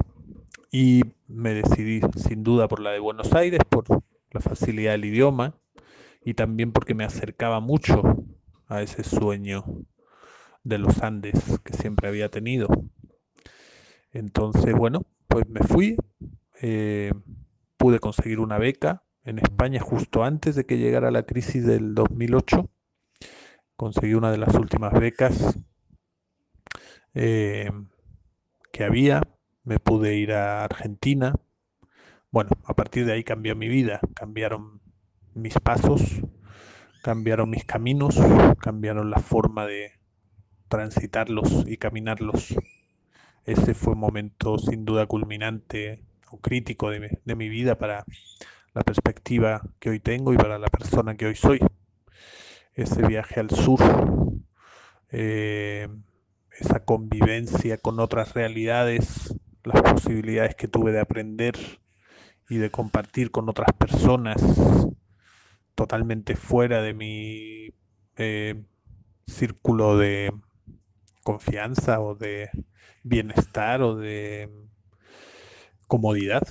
y 0.73 1.03
me 1.29 1.55
decidí 1.55 2.01
sin 2.17 2.43
duda 2.43 2.67
por 2.67 2.81
la 2.81 2.91
de 2.91 2.99
Buenos 2.99 3.33
Aires, 3.33 3.61
por 3.69 3.85
la 4.33 4.41
facilidad 4.41 4.91
del 4.91 5.05
idioma 5.05 5.55
y 6.25 6.35
también 6.35 6.73
porque 6.73 6.95
me 6.95 7.05
acercaba 7.05 7.61
mucho 7.61 8.25
a 8.67 8.83
ese 8.83 9.05
sueño 9.05 9.65
de 10.63 10.79
los 10.79 11.03
Andes 11.03 11.61
que 11.63 11.75
siempre 11.75 12.09
había 12.09 12.31
tenido. 12.31 12.69
Entonces, 14.13 14.75
bueno, 14.75 15.05
pues 15.29 15.49
me 15.49 15.61
fui, 15.61 15.97
eh, 16.63 17.13
pude 17.77 17.99
conseguir 17.99 18.41
una 18.41 18.59
beca 18.59 19.03
en 19.25 19.39
España 19.39 19.81
justo 19.81 20.25
antes 20.25 20.55
de 20.55 20.65
que 20.65 20.79
llegara 20.79 21.11
la 21.11 21.25
crisis 21.25 21.67
del 21.67 21.95
2008. 21.95 22.71
Conseguí 23.77 24.15
una 24.15 24.31
de 24.31 24.39
las 24.39 24.55
últimas 24.55 24.93
becas 24.93 25.59
eh, 27.13 27.71
que 28.73 28.85
había. 28.85 29.23
Me 29.65 29.79
pude 29.79 30.15
ir 30.15 30.33
a 30.33 30.65
Argentina. 30.65 31.35
Bueno, 32.31 32.51
a 32.65 32.75
partir 32.75 33.05
de 33.05 33.13
ahí 33.13 33.25
cambió 33.25 33.57
mi 33.57 33.69
vida, 33.69 34.01
cambiaron 34.15 34.81
mis 35.35 35.59
pasos, 35.59 36.23
cambiaron 37.03 37.51
mis 37.51 37.65
caminos, 37.65 38.17
cambiaron 38.61 39.11
la 39.11 39.19
forma 39.19 39.67
de 39.67 39.93
transitarlos 40.69 41.65
y 41.67 41.77
caminarlos. 41.77 42.55
Ese 43.45 43.75
fue 43.75 43.95
un 43.95 43.99
momento 43.99 44.59
sin 44.59 44.85
duda 44.85 45.07
culminante 45.07 46.05
o 46.31 46.39
crítico 46.39 46.91
de 46.91 47.37
mi, 47.37 47.49
vida 47.49 47.77
para 47.77 48.05
la 48.73 48.83
perspectiva 48.83 49.63
que 49.81 49.91
hoy 49.91 50.01
tengo 50.01 50.33
y 50.33 50.37
para 50.37 50.59
la 50.59 50.69
persona 50.69 51.17
que 51.17 51.27
hoy 51.27 51.35
soy. 51.35 51.61
Ese 52.73 53.07
viaje 53.07 53.41
al 53.41 53.51
sur, 53.51 53.81
eh, 55.11 55.89
esa 56.59 56.85
convivencia 56.85 57.77
con 57.77 58.01
otras 58.01 58.35
realidades, 58.35 59.35
las 59.65 59.83
posibilidades 59.83 60.55
que 60.55 60.69
tuve 60.69 60.93
de 60.93 61.01
aprender 61.01 61.55
y 62.49 62.59
de 62.59 62.71
compartir 62.71 63.31
con 63.31 63.49
otras 63.49 63.73
personas 63.77 64.41
totalmente 65.75 66.37
fuera 66.37 66.83
de 66.83 66.95
mi 66.95 67.75
eh, 68.17 68.63
círculo 69.27 69.97
de 69.99 70.33
confianza 71.23 72.01
o 72.01 72.15
de 72.15 72.51
bienestar 73.03 73.83
o 73.83 73.97
de 73.97 74.51
comodidad. 75.87 76.43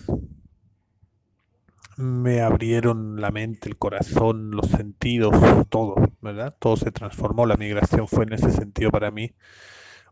Me 1.96 2.42
abrieron 2.42 3.22
la 3.22 3.30
mente, 3.30 3.70
el 3.70 3.78
corazón, 3.78 4.52
los 4.52 4.68
sentidos, 4.68 5.36
todo, 5.70 5.96
¿verdad? 6.22 6.56
Todo 6.60 6.76
se 6.76 6.92
transformó. 6.92 7.46
La 7.46 7.56
migración 7.56 8.08
fue 8.08 8.24
en 8.24 8.34
ese 8.34 8.52
sentido 8.52 8.90
para 8.90 9.12
mí 9.12 9.36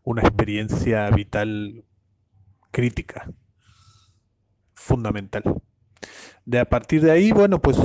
una 0.04 0.22
experiencia 0.22 1.10
vital 1.10 1.84
crítica, 2.70 3.30
fundamental. 4.74 5.42
De 6.44 6.58
a 6.60 6.68
partir 6.68 7.02
de 7.02 7.10
ahí, 7.10 7.32
bueno, 7.32 7.60
pues 7.60 7.78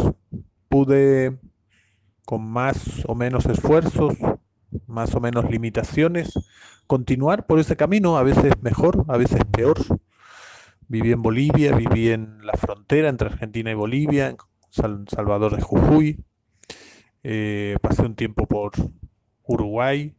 pude 0.70 1.38
con 2.26 2.44
más 2.46 3.06
o 3.08 3.16
menos 3.16 3.46
esfuerzos, 3.46 4.14
más 4.86 5.16
o 5.16 5.20
menos 5.20 5.50
limitaciones, 5.50 6.34
continuar 6.86 7.46
por 7.46 7.60
ese 7.60 7.78
camino, 7.78 8.18
a 8.18 8.24
veces 8.24 8.54
mejor, 8.62 9.06
a 9.08 9.18
veces 9.18 9.42
peor. 9.52 9.78
Viví 10.90 11.12
en 11.12 11.22
Bolivia, 11.22 11.76
viví 11.76 12.10
en 12.12 12.46
la 12.46 12.54
frontera 12.54 13.10
entre 13.10 13.30
Argentina 13.30 13.72
y 13.72 13.76
Bolivia, 13.76 14.30
en 14.30 14.38
Salvador 15.08 15.56
de 15.56 15.62
Jujuy, 15.62 16.24
eh, 17.24 17.78
pasé 17.82 18.04
un 18.04 18.16
tiempo 18.16 18.46
por 18.46 18.72
Uruguay, 19.44 20.16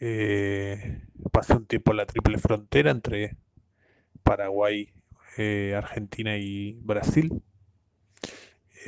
eh, 0.00 1.02
pasé 1.32 1.54
un 1.54 1.66
tiempo 1.66 1.90
en 1.90 1.96
la 1.96 2.06
triple 2.06 2.38
frontera 2.38 2.90
entre 2.90 3.36
Paraguay, 4.22 4.92
eh, 5.36 5.74
Argentina 5.76 6.36
y 6.36 6.78
Brasil. 6.82 7.42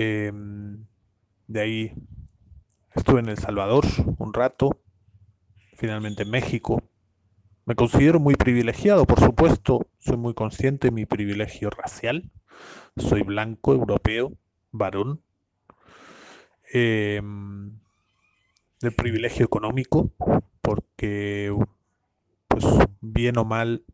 Em, 0.03 0.87
de 1.47 1.61
ahí 1.61 1.93
estuve 2.95 3.21
en 3.21 3.29
El 3.29 3.37
Salvador 3.37 3.85
un 4.17 4.33
rato, 4.33 4.81
finalmente 5.77 6.23
en 6.23 6.31
México. 6.31 6.83
Me 7.67 7.75
considero 7.75 8.19
muy 8.19 8.35
privilegiado, 8.35 9.05
por 9.05 9.21
supuesto, 9.21 9.89
soy 9.99 10.17
muy 10.17 10.33
consciente 10.33 10.89
de 10.89 10.93
mi 10.93 11.05
privilegio 11.05 11.69
racial. 11.69 12.31
Soy 12.97 13.21
blanco, 13.25 13.75
europeo, 13.75 14.33
varón. 14.73 15.21
Em, 16.73 17.79
del 18.81 18.95
privilegio 18.97 19.45
económico, 19.45 20.13
porque, 20.63 21.55
pues, 22.49 22.65
bien 23.03 23.37
o 23.37 23.45
mal, 23.45 23.85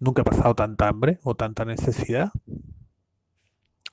nunca 0.00 0.22
he 0.22 0.24
pasado 0.24 0.54
tanta 0.54 0.86
hambre 0.86 1.18
o 1.24 1.34
tanta 1.34 1.64
necesidad 1.64 2.30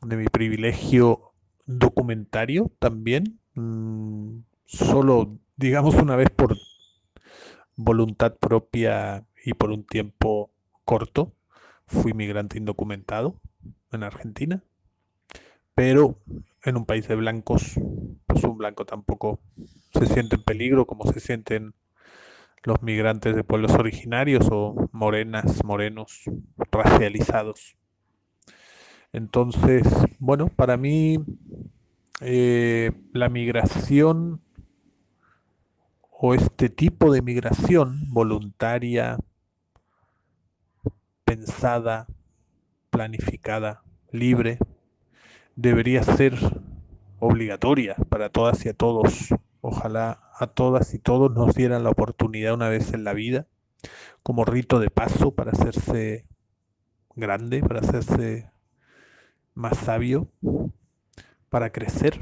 de 0.01 0.17
mi 0.17 0.25
privilegio 0.25 1.33
documentario 1.65 2.71
también. 2.79 3.39
Mm, 3.55 4.39
solo, 4.65 5.37
digamos, 5.55 5.95
una 5.95 6.15
vez 6.15 6.29
por 6.29 6.57
voluntad 7.75 8.35
propia 8.37 9.25
y 9.43 9.53
por 9.53 9.71
un 9.71 9.85
tiempo 9.85 10.51
corto, 10.83 11.33
fui 11.87 12.13
migrante 12.13 12.57
indocumentado 12.57 13.39
en 13.91 14.03
Argentina. 14.03 14.63
Pero 15.75 16.17
en 16.63 16.75
un 16.75 16.85
país 16.85 17.07
de 17.07 17.15
blancos, 17.15 17.75
pues 18.25 18.43
un 18.43 18.57
blanco 18.57 18.85
tampoco 18.85 19.39
se 19.93 20.07
siente 20.07 20.35
en 20.35 20.43
peligro 20.43 20.85
como 20.85 21.11
se 21.11 21.19
sienten 21.19 21.73
los 22.63 22.81
migrantes 22.81 23.35
de 23.35 23.43
pueblos 23.43 23.71
originarios 23.73 24.47
o 24.51 24.89
morenas, 24.91 25.63
morenos, 25.63 26.23
racializados. 26.71 27.77
Entonces, 29.17 29.81
bueno, 30.19 30.47
para 30.49 30.77
mí 30.77 31.17
eh, 32.21 32.91
la 33.13 33.29
migración 33.29 34.41
o 36.11 36.35
este 36.35 36.69
tipo 36.69 37.11
de 37.11 37.23
migración 37.23 38.13
voluntaria, 38.13 39.17
pensada, 41.25 42.05
planificada, 42.91 43.81
libre, 44.11 44.59
debería 45.55 46.03
ser 46.03 46.35
obligatoria 47.17 47.95
para 48.09 48.29
todas 48.29 48.63
y 48.67 48.69
a 48.69 48.73
todos. 48.75 49.29
Ojalá 49.61 50.29
a 50.37 50.45
todas 50.45 50.93
y 50.93 50.99
todos 50.99 51.31
nos 51.33 51.55
dieran 51.55 51.83
la 51.83 51.89
oportunidad 51.89 52.53
una 52.53 52.69
vez 52.69 52.93
en 52.93 53.03
la 53.03 53.13
vida, 53.13 53.47
como 54.21 54.45
rito 54.45 54.77
de 54.77 54.91
paso 54.91 55.31
para 55.31 55.53
hacerse 55.53 56.27
grande, 57.15 57.61
para 57.61 57.79
hacerse 57.79 58.51
más 59.57 59.77
sabio 59.77 60.29
para 61.49 61.71
crecer, 61.71 62.19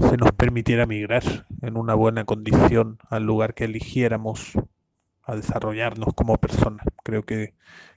se 0.00 0.16
nos 0.18 0.32
permitiera 0.32 0.86
migrar 0.86 1.46
en 1.62 1.76
una 1.76 1.94
buena 1.94 2.24
condición 2.24 2.98
al 3.08 3.24
lugar 3.24 3.54
que 3.54 3.64
eligiéramos 3.64 4.52
a 5.22 5.34
desarrollarnos 5.34 6.12
como 6.14 6.36
personas. 6.36 6.86
Creo 7.02 7.24
que, 7.24 7.54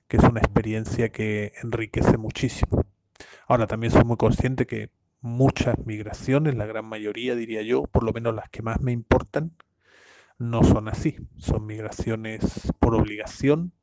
que 0.07 0.17
es 0.17 0.23
una 0.23 0.39
experiencia 0.39 1.09
que 1.09 1.51
enriquece 1.61 2.17
muchísimo. 2.17 2.85
Ahora 3.47 3.67
también 3.67 3.91
soy 3.91 4.05
muy 4.05 4.17
consciente 4.17 4.65
que 4.65 4.91
muchas 5.19 5.77
migraciones, 5.85 6.55
la 6.55 6.65
gran 6.65 6.85
mayoría 6.85 7.35
diría 7.35 7.63
yo, 7.63 7.83
por 7.83 8.03
lo 8.03 8.13
menos 8.13 8.33
las 8.33 8.49
que 8.49 8.61
más 8.61 8.79
me 8.79 8.93
importan, 8.93 9.51
no 10.37 10.63
son 10.63 10.87
así. 10.87 11.17
Son 11.37 11.65
migraciones 11.65 12.71
por 12.79 12.95
obligación, 12.95 13.73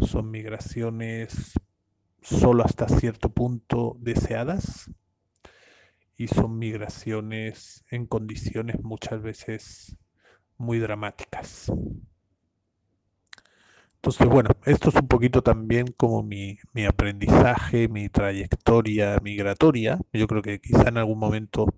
son 0.00 0.30
migraciones 0.30 1.54
solo 2.28 2.64
hasta 2.64 2.88
cierto 2.88 3.28
punto 3.28 3.96
deseadas 4.00 4.90
y 6.16 6.26
son 6.26 6.58
migraciones 6.58 7.84
en 7.90 8.06
condiciones 8.06 8.82
muchas 8.82 9.22
veces 9.22 9.96
muy 10.58 10.78
dramáticas. 10.80 11.70
Entonces, 13.96 14.28
bueno, 14.28 14.50
esto 14.64 14.88
es 14.88 14.94
un 14.96 15.08
poquito 15.08 15.42
también 15.42 15.86
como 15.96 16.22
mi, 16.22 16.58
mi, 16.72 16.84
aprendizaje, 16.84 17.88
mi 17.88 18.08
trayectoria 18.08 19.18
migratoria. 19.22 19.98
Yo 20.12 20.26
creo 20.26 20.42
que 20.42 20.60
quizá 20.60 20.88
en 20.88 20.98
algún 20.98 21.18
momento 21.18 21.74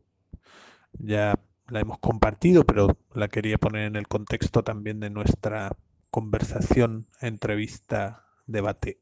ya 0.93 1.39
la 1.69 1.81
hemos 1.81 1.99
compartido, 1.99 2.65
pero 2.65 2.97
la 3.15 3.29
quería 3.29 3.59
poner 3.59 3.83
en 3.83 3.97
el 3.97 4.09
contexto 4.09 4.63
también 4.63 5.01
de 5.01 5.11
nuestra 5.11 5.77
conversación, 6.11 7.07
entrevista, 7.21 8.25
debate. 8.47 9.01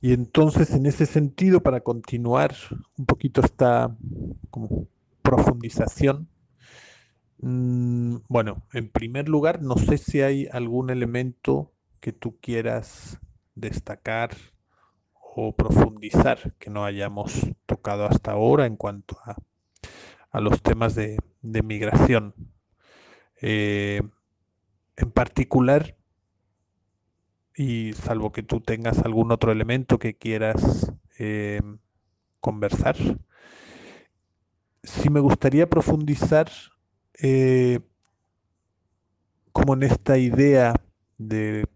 Y 0.00 0.12
entonces, 0.12 0.70
en 0.72 0.86
ese 0.86 1.06
sentido, 1.06 1.62
para 1.62 1.80
continuar 1.80 2.54
un 2.98 3.06
poquito 3.06 3.40
esta 3.40 3.96
como 4.50 4.88
profundización, 5.22 6.28
mmm, 7.38 8.16
bueno, 8.28 8.62
en 8.72 8.90
primer 8.90 9.28
lugar, 9.28 9.62
no 9.62 9.76
sé 9.76 9.98
si 9.98 10.20
hay 10.20 10.46
algún 10.52 10.90
elemento 10.90 11.72
que 12.00 12.12
tú 12.12 12.36
quieras 12.40 13.18
destacar 13.54 14.30
o 15.38 15.54
profundizar 15.54 16.54
que 16.58 16.70
no 16.70 16.84
hayamos 16.84 17.46
tocado 17.66 18.06
hasta 18.06 18.32
ahora 18.32 18.66
en 18.66 18.76
cuanto 18.76 19.18
a, 19.24 19.36
a 20.30 20.40
los 20.40 20.62
temas 20.62 20.94
de, 20.94 21.18
de 21.42 21.62
migración. 21.62 22.34
Eh, 23.42 24.02
en 24.96 25.10
particular, 25.10 25.96
y 27.56 27.94
salvo 27.94 28.32
que 28.32 28.42
tú 28.42 28.60
tengas 28.60 28.98
algún 28.98 29.32
otro 29.32 29.50
elemento 29.50 29.98
que 29.98 30.14
quieras 30.14 30.92
eh, 31.18 31.62
conversar, 32.40 32.96
sí 34.82 35.08
me 35.10 35.20
gustaría 35.20 35.68
profundizar 35.68 36.50
eh, 37.22 37.80
como 39.52 39.74
en 39.74 39.84
esta 39.84 40.18
idea 40.18 40.74
de 41.16 41.66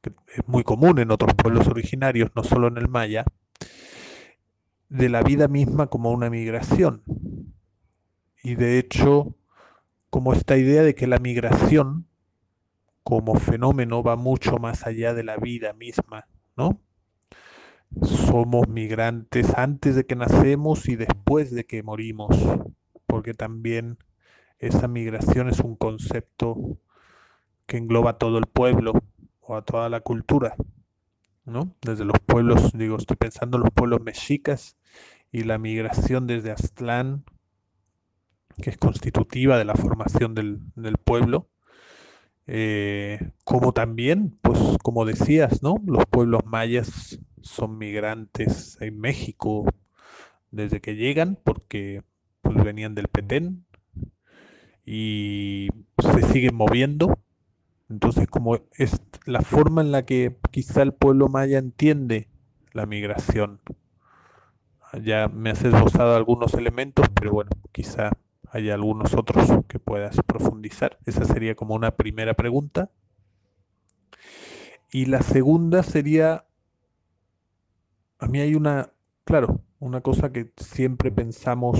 que 0.00 0.12
es 0.34 0.48
muy 0.48 0.64
común 0.64 0.98
en 0.98 1.10
otros 1.10 1.34
pueblos 1.34 1.68
originarios, 1.68 2.30
no 2.34 2.42
solo 2.42 2.68
en 2.68 2.78
el 2.78 2.88
maya, 2.88 3.24
de 4.88 5.08
la 5.10 5.22
vida 5.22 5.46
misma 5.46 5.88
como 5.88 6.10
una 6.10 6.30
migración. 6.30 7.02
Y 8.42 8.54
de 8.54 8.78
hecho, 8.78 9.36
como 10.08 10.32
esta 10.32 10.56
idea 10.56 10.82
de 10.82 10.94
que 10.94 11.06
la 11.06 11.18
migración 11.18 12.06
como 13.06 13.36
fenómeno 13.36 14.02
va 14.02 14.16
mucho 14.16 14.58
más 14.58 14.84
allá 14.84 15.14
de 15.14 15.22
la 15.22 15.36
vida 15.36 15.72
misma, 15.72 16.26
¿no? 16.56 16.80
Somos 18.02 18.66
migrantes 18.66 19.54
antes 19.56 19.94
de 19.94 20.06
que 20.06 20.16
nacemos 20.16 20.88
y 20.88 20.96
después 20.96 21.52
de 21.52 21.64
que 21.66 21.84
morimos, 21.84 22.36
porque 23.06 23.32
también 23.32 23.96
esa 24.58 24.88
migración 24.88 25.48
es 25.48 25.60
un 25.60 25.76
concepto 25.76 26.80
que 27.66 27.76
engloba 27.76 28.10
a 28.10 28.18
todo 28.18 28.38
el 28.38 28.46
pueblo 28.46 28.92
o 29.40 29.54
a 29.54 29.62
toda 29.62 29.88
la 29.88 30.00
cultura, 30.00 30.56
¿no? 31.44 31.76
Desde 31.82 32.04
los 32.04 32.18
pueblos, 32.18 32.72
digo, 32.72 32.96
estoy 32.96 33.16
pensando 33.16 33.56
en 33.56 33.62
los 33.62 33.72
pueblos 33.72 34.00
mexicas 34.02 34.76
y 35.30 35.44
la 35.44 35.58
migración 35.58 36.26
desde 36.26 36.50
Aztlán, 36.50 37.22
que 38.60 38.70
es 38.70 38.78
constitutiva 38.78 39.58
de 39.58 39.64
la 39.64 39.76
formación 39.76 40.34
del, 40.34 40.58
del 40.74 40.98
pueblo, 40.98 41.48
eh, 42.46 43.30
como 43.44 43.72
también, 43.72 44.38
pues 44.42 44.58
como 44.82 45.04
decías, 45.04 45.62
¿no? 45.62 45.76
Los 45.86 46.06
pueblos 46.06 46.44
mayas 46.46 47.18
son 47.42 47.78
migrantes 47.78 48.80
en 48.80 48.98
México 49.00 49.64
desde 50.50 50.80
que 50.80 50.96
llegan 50.96 51.38
porque 51.42 52.02
pues, 52.42 52.56
venían 52.62 52.94
del 52.94 53.08
Petén 53.08 53.64
y 54.84 55.68
se 55.98 56.22
siguen 56.32 56.54
moviendo. 56.54 57.18
Entonces, 57.88 58.28
como 58.28 58.60
es 58.76 59.00
la 59.26 59.42
forma 59.42 59.82
en 59.82 59.92
la 59.92 60.04
que 60.04 60.36
quizá 60.50 60.82
el 60.82 60.92
pueblo 60.92 61.28
maya 61.28 61.58
entiende 61.58 62.28
la 62.72 62.86
migración. 62.86 63.60
Ya 65.02 65.28
me 65.28 65.50
has 65.50 65.64
esbozado 65.64 66.16
algunos 66.16 66.54
elementos, 66.54 67.06
pero 67.14 67.32
bueno, 67.32 67.50
quizá 67.72 68.10
hay 68.50 68.70
algunos 68.70 69.14
otros 69.14 69.48
que 69.68 69.78
puedas 69.78 70.16
profundizar. 70.26 70.98
Esa 71.06 71.24
sería 71.24 71.54
como 71.54 71.74
una 71.74 71.96
primera 71.96 72.34
pregunta. 72.34 72.90
Y 74.90 75.06
la 75.06 75.22
segunda 75.22 75.82
sería, 75.82 76.46
a 78.18 78.26
mí 78.28 78.40
hay 78.40 78.54
una, 78.54 78.92
claro, 79.24 79.60
una 79.78 80.00
cosa 80.00 80.32
que 80.32 80.52
siempre 80.56 81.10
pensamos 81.10 81.78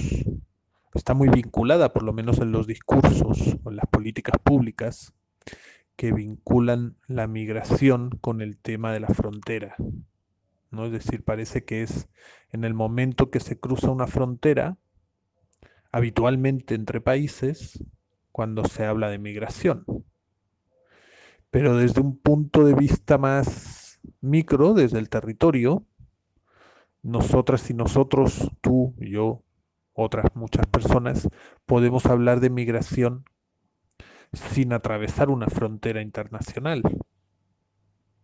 está 0.96 1.14
muy 1.14 1.28
vinculada, 1.28 1.92
por 1.92 2.02
lo 2.02 2.12
menos 2.12 2.38
en 2.40 2.52
los 2.52 2.66
discursos 2.66 3.58
o 3.62 3.70
en 3.70 3.76
las 3.76 3.86
políticas 3.86 4.36
públicas, 4.42 5.12
que 5.96 6.12
vinculan 6.12 6.96
la 7.06 7.26
migración 7.26 8.10
con 8.20 8.40
el 8.40 8.58
tema 8.58 8.92
de 8.92 9.00
la 9.00 9.08
frontera. 9.08 9.76
¿no? 10.70 10.86
Es 10.86 10.92
decir, 10.92 11.24
parece 11.24 11.64
que 11.64 11.82
es 11.82 12.08
en 12.50 12.64
el 12.64 12.74
momento 12.74 13.30
que 13.30 13.40
se 13.40 13.58
cruza 13.58 13.90
una 13.90 14.06
frontera, 14.06 14.76
habitualmente 15.96 16.74
entre 16.74 17.00
países 17.00 17.82
cuando 18.30 18.66
se 18.66 18.84
habla 18.84 19.08
de 19.08 19.18
migración. 19.18 19.86
Pero 21.50 21.74
desde 21.78 22.02
un 22.02 22.18
punto 22.18 22.66
de 22.66 22.74
vista 22.74 23.16
más 23.16 23.98
micro, 24.20 24.74
desde 24.74 24.98
el 24.98 25.08
territorio, 25.08 25.86
nosotras 27.02 27.70
y 27.70 27.72
nosotros, 27.72 28.50
tú 28.60 28.94
yo, 28.98 29.42
otras 29.94 30.26
muchas 30.34 30.66
personas, 30.66 31.30
podemos 31.64 32.04
hablar 32.04 32.40
de 32.40 32.50
migración 32.50 33.24
sin 34.34 34.74
atravesar 34.74 35.30
una 35.30 35.46
frontera 35.46 36.02
internacional. 36.02 36.82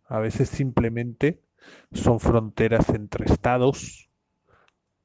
A 0.05 0.19
veces 0.19 0.51
simplemente 0.51 1.41
son 1.91 2.21
fronteras 2.21 2.91
entre 2.91 3.33
estados 3.33 4.11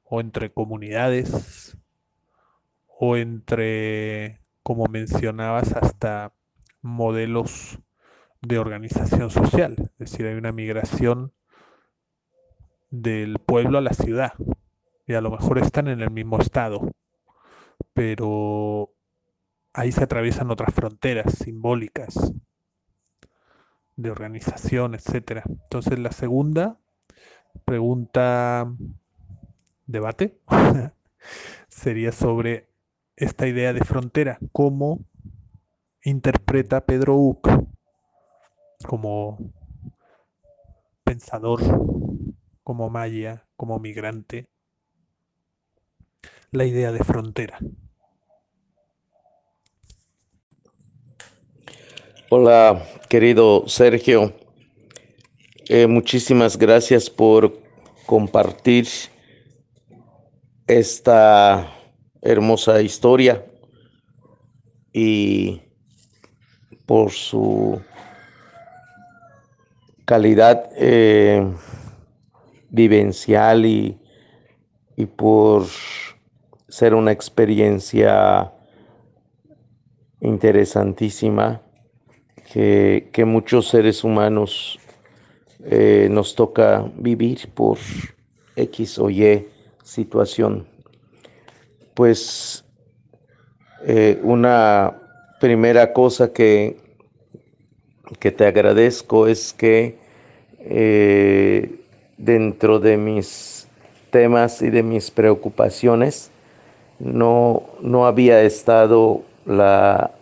o 0.04 0.20
entre 0.20 0.52
comunidades 0.52 1.78
o 3.00 3.16
entre, 3.16 4.40
como 4.62 4.86
mencionabas, 4.86 5.72
hasta 5.72 6.34
modelos 6.82 7.78
de 8.42 8.58
organización 8.58 9.30
social. 9.30 9.76
Es 9.98 10.10
decir, 10.10 10.26
hay 10.26 10.34
una 10.34 10.50
migración 10.50 11.32
del 12.90 13.38
pueblo 13.38 13.78
a 13.78 13.82
la 13.82 13.92
ciudad 13.92 14.32
y 15.06 15.14
a 15.14 15.20
lo 15.20 15.30
mejor 15.30 15.58
están 15.58 15.86
en 15.86 16.00
el 16.00 16.10
mismo 16.10 16.40
estado, 16.40 16.90
pero 17.94 18.92
ahí 19.72 19.92
se 19.92 20.02
atraviesan 20.02 20.50
otras 20.50 20.74
fronteras 20.74 21.34
simbólicas 21.34 22.32
de 23.94 24.10
organización, 24.10 24.96
etcétera. 24.96 25.44
Entonces 25.46 26.00
la 26.00 26.10
segunda 26.10 26.80
pregunta 27.64 28.72
debate 29.86 30.40
sería 31.68 32.10
sobre 32.10 32.68
esta 33.18 33.48
idea 33.48 33.72
de 33.72 33.80
frontera, 33.80 34.38
cómo 34.52 35.00
interpreta 36.04 36.86
Pedro 36.86 37.16
Uc 37.16 37.48
como 38.86 39.52
pensador, 41.02 41.60
como 42.62 42.88
maya, 42.90 43.44
como 43.56 43.80
migrante, 43.80 44.46
la 46.52 46.64
idea 46.64 46.92
de 46.92 47.00
frontera. 47.00 47.58
Hola, 52.30 52.84
querido 53.08 53.66
Sergio. 53.66 54.32
Eh, 55.68 55.88
muchísimas 55.88 56.56
gracias 56.56 57.10
por 57.10 57.60
compartir 58.06 58.86
esta 60.68 61.77
hermosa 62.22 62.80
historia. 62.80 63.44
Y 64.92 65.60
por 66.86 67.10
su 67.10 67.80
calidad 70.04 70.70
eh, 70.76 71.46
vivencial 72.70 73.66
y, 73.66 73.98
y, 74.96 75.04
por 75.04 75.66
ser 76.66 76.94
una 76.94 77.12
experiencia 77.12 78.52
interesantísima 80.20 81.60
que, 82.52 83.10
que 83.12 83.24
muchos 83.26 83.68
seres 83.68 84.02
humanos 84.02 84.78
eh, 85.64 86.08
nos 86.10 86.34
toca 86.34 86.90
vivir 86.96 87.50
por 87.52 87.78
X 88.56 88.98
o 88.98 89.10
Y 89.10 89.46
situación 89.82 90.66
pues 91.98 92.64
eh, 93.84 94.20
una 94.22 94.94
primera 95.40 95.92
cosa 95.92 96.32
que 96.32 96.76
que 98.18 98.30
te 98.30 98.46
agradezco 98.46 99.26
es 99.26 99.52
que 99.52 99.98
eh, 100.60 101.80
dentro 102.16 102.80
de 102.80 102.96
mis 102.96 103.68
temas 104.10 104.62
y 104.62 104.70
de 104.70 104.82
mis 104.82 105.10
preocupaciones 105.10 106.30
no, 106.98 107.62
no 107.80 108.06
había 108.06 108.42
estado 108.42 109.22
la, 109.44 110.12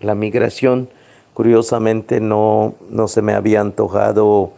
la 0.00 0.14
migración. 0.14 0.88
Curiosamente 1.34 2.20
no, 2.20 2.74
no 2.90 3.06
se 3.06 3.22
me 3.22 3.34
había 3.34 3.60
antojado 3.60 4.52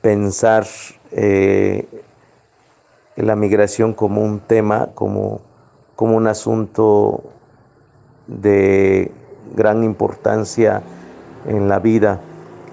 pensar 0.00 0.66
eh, 1.12 1.86
la 3.16 3.36
migración 3.36 3.92
como 3.92 4.22
un 4.22 4.40
tema, 4.40 4.90
como, 4.94 5.42
como 5.98 6.16
un 6.16 6.28
asunto 6.28 7.24
de 8.28 9.10
gran 9.56 9.82
importancia 9.82 10.80
en 11.44 11.68
la 11.68 11.80
vida, 11.80 12.20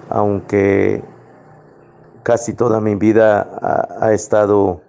aunque 0.08 1.02
casi 2.22 2.54
toda 2.54 2.80
mi 2.80 2.94
vida 2.94 3.88
ha, 4.00 4.12
estado 4.12 4.82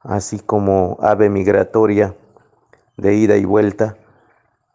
así 0.00 0.40
como 0.40 0.98
ave 1.02 1.30
migratoria 1.30 2.16
de 2.96 3.14
ida 3.14 3.36
y 3.36 3.44
vuelta, 3.44 3.96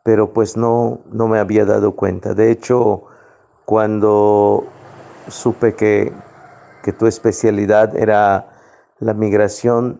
pero 0.05 0.31
pues 0.31 0.55
no, 0.55 1.01
no 1.11 1.27
me 1.27 1.39
había 1.39 1.65
dado 1.65 1.97
cuenta. 1.97 2.33
De 2.33 2.51
hecho, 2.51 3.03
cuando 3.65 4.63
supe 5.27 5.75
que, 5.75 6.13
que 6.83 6.93
tu 6.93 7.05
especialidad 7.05 7.97
era 7.97 8.47
la 8.97 9.13
migración, 9.13 9.99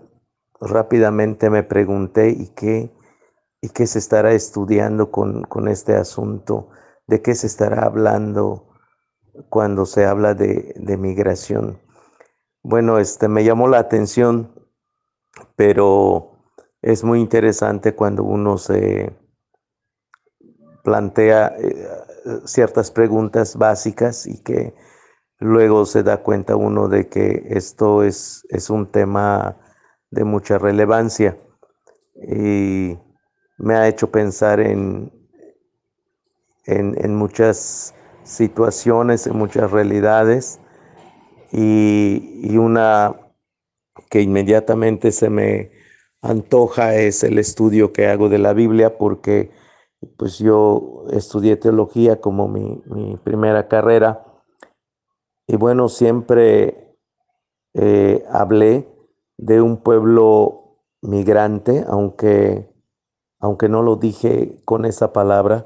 rápidamente 0.61 1.49
me 1.49 1.63
pregunté, 1.63 2.29
¿y 2.29 2.47
qué, 2.55 2.97
y 3.61 3.69
qué 3.69 3.87
se 3.87 3.99
estará 3.99 4.31
estudiando 4.31 5.11
con, 5.11 5.43
con 5.43 5.67
este 5.67 5.95
asunto? 5.95 6.69
¿De 7.07 7.21
qué 7.21 7.35
se 7.35 7.47
estará 7.47 7.83
hablando 7.83 8.69
cuando 9.49 9.85
se 9.85 10.05
habla 10.05 10.33
de, 10.33 10.73
de 10.75 10.97
migración? 10.97 11.81
Bueno, 12.61 12.99
este 12.99 13.27
me 13.27 13.43
llamó 13.43 13.67
la 13.67 13.79
atención, 13.79 14.53
pero 15.55 16.31
es 16.81 17.03
muy 17.03 17.19
interesante 17.19 17.95
cuando 17.95 18.23
uno 18.23 18.57
se 18.57 19.15
plantea 20.83 21.55
eh, 21.57 21.87
ciertas 22.45 22.91
preguntas 22.91 23.57
básicas 23.57 24.25
y 24.27 24.41
que 24.41 24.73
luego 25.39 25.85
se 25.85 26.03
da 26.03 26.23
cuenta 26.23 26.55
uno 26.55 26.87
de 26.87 27.07
que 27.07 27.47
esto 27.49 28.03
es, 28.03 28.45
es 28.49 28.69
un 28.69 28.91
tema 28.91 29.57
de 30.11 30.23
mucha 30.23 30.57
relevancia 30.57 31.37
y 32.15 32.97
me 33.59 33.75
ha 33.75 33.87
hecho 33.87 34.09
pensar 34.11 34.59
en, 34.59 35.11
en, 36.65 37.15
muchas 37.15 37.93
situaciones, 38.23 39.27
en 39.27 39.37
muchas 39.37 39.69
realidades 39.71 40.59
y, 41.51 42.41
y, 42.43 42.57
una 42.57 43.15
que 44.09 44.21
inmediatamente 44.21 45.11
se 45.11 45.29
me 45.29 45.71
antoja 46.21 46.95
es 46.95 47.23
el 47.23 47.37
estudio 47.37 47.93
que 47.93 48.07
hago 48.07 48.29
de 48.29 48.39
la 48.39 48.53
Biblia 48.53 48.97
porque 48.97 49.51
pues 50.17 50.39
yo 50.39 51.05
estudié 51.11 51.57
teología 51.57 52.21
como 52.21 52.47
mi, 52.47 52.81
mi 52.85 53.17
primera 53.17 53.67
carrera 53.67 54.29
y 55.51 55.55
bueno, 55.55 55.89
siempre 55.89 56.95
eh, 57.73 58.23
hablé 58.29 58.87
de 59.37 59.61
un 59.63 59.77
pueblo 59.81 60.77
migrante, 61.01 61.83
aunque, 61.87 62.68
aunque 63.39 63.69
no 63.69 63.81
lo 63.81 63.95
dije 63.95 64.61
con 64.65 64.85
esa 64.85 65.13
palabra, 65.13 65.65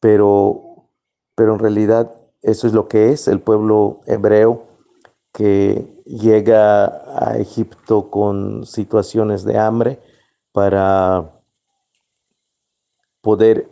pero, 0.00 0.88
pero 1.34 1.54
en 1.54 1.58
realidad 1.58 2.14
eso 2.42 2.66
es 2.66 2.72
lo 2.72 2.88
que 2.88 3.10
es. 3.10 3.28
El 3.28 3.40
pueblo 3.40 4.00
hebreo 4.06 4.66
que 5.32 6.02
llega 6.06 6.84
a 7.28 7.38
Egipto 7.38 8.10
con 8.10 8.66
situaciones 8.66 9.44
de 9.44 9.58
hambre 9.58 10.00
para 10.52 11.40
poder 13.20 13.70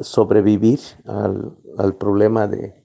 sobrevivir 0.00 0.80
al, 1.06 1.56
al 1.78 1.94
problema 1.94 2.48
de, 2.48 2.84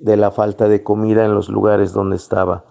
de 0.00 0.16
la 0.16 0.30
falta 0.30 0.68
de 0.68 0.82
comida 0.82 1.24
en 1.24 1.34
los 1.34 1.48
lugares 1.48 1.92
donde 1.92 2.16
estaba 2.16 2.69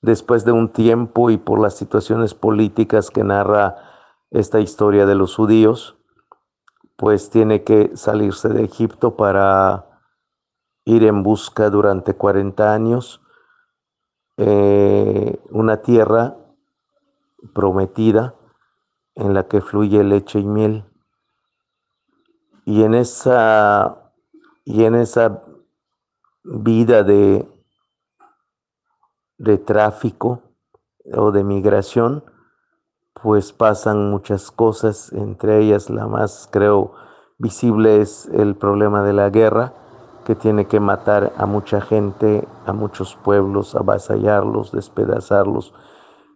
después 0.00 0.44
de 0.44 0.52
un 0.52 0.72
tiempo 0.72 1.30
y 1.30 1.38
por 1.38 1.60
las 1.60 1.76
situaciones 1.76 2.34
políticas 2.34 3.10
que 3.10 3.24
narra 3.24 3.76
esta 4.30 4.60
historia 4.60 5.06
de 5.06 5.14
los 5.14 5.34
judíos, 5.34 5.96
pues 6.96 7.30
tiene 7.30 7.62
que 7.64 7.96
salirse 7.96 8.48
de 8.48 8.64
Egipto 8.64 9.16
para 9.16 9.86
ir 10.84 11.04
en 11.04 11.22
busca 11.22 11.70
durante 11.70 12.14
40 12.14 12.72
años 12.72 13.20
eh, 14.36 15.38
una 15.50 15.82
tierra 15.82 16.36
prometida 17.54 18.34
en 19.14 19.34
la 19.34 19.48
que 19.48 19.60
fluye 19.60 20.02
leche 20.04 20.38
y 20.38 20.46
miel. 20.46 20.84
Y 22.64 22.84
en 22.84 22.94
esa, 22.94 24.12
y 24.64 24.84
en 24.84 24.94
esa 24.94 25.42
vida 26.44 27.02
de, 27.02 27.48
de 29.38 29.56
tráfico 29.58 30.42
o 31.12 31.32
de 31.32 31.44
migración, 31.44 32.24
pues 33.14 33.52
pasan 33.52 34.10
muchas 34.10 34.50
cosas, 34.50 35.12
entre 35.12 35.58
ellas 35.58 35.90
la 35.90 36.06
más, 36.06 36.48
creo, 36.52 36.92
visible 37.38 38.00
es 38.00 38.26
el 38.32 38.56
problema 38.56 39.02
de 39.02 39.12
la 39.12 39.30
guerra, 39.30 39.72
que 40.24 40.34
tiene 40.34 40.66
que 40.66 40.78
matar 40.78 41.32
a 41.38 41.46
mucha 41.46 41.80
gente, 41.80 42.46
a 42.66 42.72
muchos 42.72 43.16
pueblos, 43.16 43.74
avasallarlos, 43.74 44.72
despedazarlos 44.72 45.72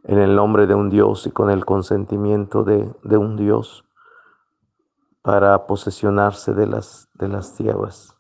en 0.05 0.19
el 0.19 0.35
nombre 0.35 0.67
de 0.67 0.75
un 0.75 0.89
Dios 0.89 1.27
y 1.27 1.31
con 1.31 1.51
el 1.51 1.65
consentimiento 1.65 2.65
de, 2.65 2.91
de 3.03 3.17
un 3.19 3.37
Dios 3.37 3.85
para 5.21 5.67
posesionarse 5.67 6.55
de 6.55 6.67
las, 6.67 7.09
de 7.15 7.29
las 7.29 7.55
tierras. 7.55 8.17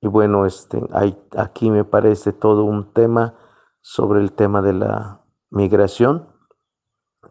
Y 0.00 0.06
bueno, 0.06 0.44
este, 0.44 0.82
hay, 0.92 1.18
aquí 1.36 1.70
me 1.70 1.84
parece 1.84 2.32
todo 2.32 2.64
un 2.64 2.92
tema 2.92 3.34
sobre 3.80 4.20
el 4.20 4.32
tema 4.32 4.62
de 4.62 4.72
la 4.72 5.24
migración 5.50 6.28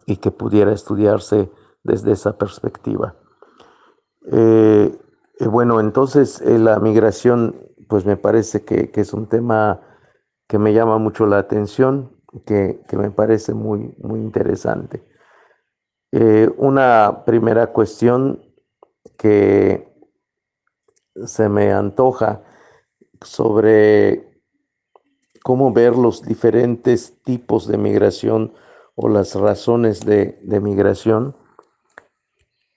y 0.06 0.16
que 0.16 0.30
pudiera 0.30 0.72
estudiarse 0.72 1.50
desde 1.82 2.12
esa 2.12 2.36
perspectiva. 2.36 3.16
Eh, 4.30 4.98
eh, 5.38 5.46
bueno, 5.46 5.80
entonces 5.80 6.40
eh, 6.40 6.58
la 6.58 6.78
migración, 6.80 7.56
pues 7.88 8.04
me 8.04 8.16
parece 8.16 8.64
que, 8.64 8.90
es 8.94 9.12
un 9.12 9.28
tema 9.28 9.80
que 10.46 10.58
me 10.58 10.72
llama 10.72 10.98
mucho 10.98 11.26
la 11.26 11.38
atención, 11.38 12.16
que, 12.44 12.80
me 12.92 13.10
parece 13.10 13.54
muy, 13.54 13.94
muy 13.98 14.20
interesante. 14.20 15.02
una 16.56 17.24
primera 17.24 17.68
cuestión 17.72 18.42
que 19.16 19.88
se 21.26 21.48
me 21.48 21.72
antoja 21.72 22.42
sobre 23.20 24.27
cómo 25.42 25.72
ver 25.72 25.96
los 25.96 26.22
diferentes 26.22 27.14
tipos 27.22 27.66
de 27.66 27.78
migración 27.78 28.52
o 28.94 29.08
las 29.08 29.34
razones 29.34 30.04
de, 30.04 30.38
migración, 30.60 31.36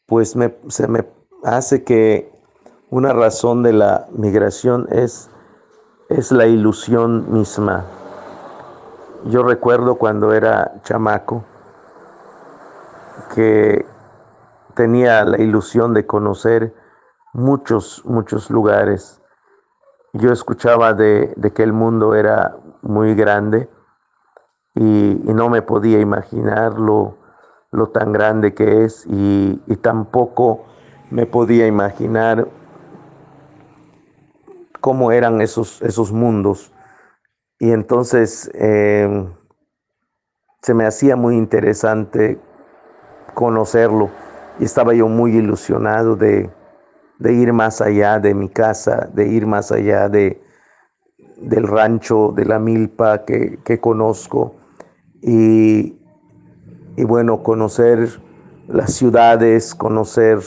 pues 0.06 0.36
se 0.67 0.88
me 0.88 1.08
hace 1.43 1.84
que 1.84 2.32
una 2.89 3.13
razón 3.13 3.63
de 3.63 3.74
la 3.74 4.08
migración 4.12 4.88
es, 4.91 5.30
es 6.10 6.32
la 6.32 6.45
ilusión 6.45 7.34
misma. 7.34 7.86
Yo 9.26 9.43
recuerdo 9.43 9.95
cuando 9.95 10.34
era 10.34 10.82
chamaco 10.84 11.45
que 13.34 13.86
tenía 14.76 15.24
la 15.24 15.41
ilusión 15.41 15.93
de 15.93 16.06
conocer 16.06 16.74
muchos, 17.34 18.04
muchos 18.06 18.50
lugares 18.50 19.21
yo 20.13 20.32
escuchaba 20.32 20.93
de, 20.93 21.34
que 21.54 21.63
el 21.63 21.74
mundo 21.74 22.15
era 22.15 22.58
muy 22.82 23.15
grande 23.15 23.69
y, 24.76 24.82
no 25.34 25.50
me 25.50 25.62
podía 25.62 26.00
imaginar 26.00 26.80
lo, 26.80 27.17
tan 27.93 28.12
grande 28.12 28.54
que 28.54 28.84
es 28.84 29.06
y, 29.08 29.58
tampoco 29.82 30.65
me 31.10 31.26
podía 31.26 31.67
imaginar 31.67 32.47
cómo 34.80 35.12
eran 35.12 35.41
esos, 35.41 35.82
esos 35.82 36.12
mundos. 36.12 36.74
Y 37.60 37.71
entonces 37.71 38.50
em, 38.54 39.34
se 40.62 40.74
me 40.74 40.86
hacía 40.86 41.15
muy 41.15 41.38
interesante 41.38 42.39
conocerlo 43.34 44.10
y 44.60 44.65
estaba 44.65 44.93
yo 44.93 45.08
muy 45.08 45.36
ilusionado 45.36 46.15
de, 46.15 46.50
de 47.22 47.34
ir 47.34 47.54
más 47.54 47.82
allá 47.82 48.20
de 48.20 48.34
mi 48.34 48.50
casa, 48.50 49.08
de 49.14 49.28
ir 49.28 49.46
más 49.46 49.72
allá 49.72 50.10
de, 50.10 50.42
del 51.38 51.68
rancho, 51.68 52.34
de 52.36 52.46
la 52.46 52.58
milpa 52.58 53.26
que, 53.26 53.80
conozco 53.80 54.56
y, 55.22 56.00
y, 56.98 57.04
bueno, 57.04 57.44
conocer 57.44 58.20
las 58.68 58.94
ciudades, 58.94 59.76
conocer 59.76 60.40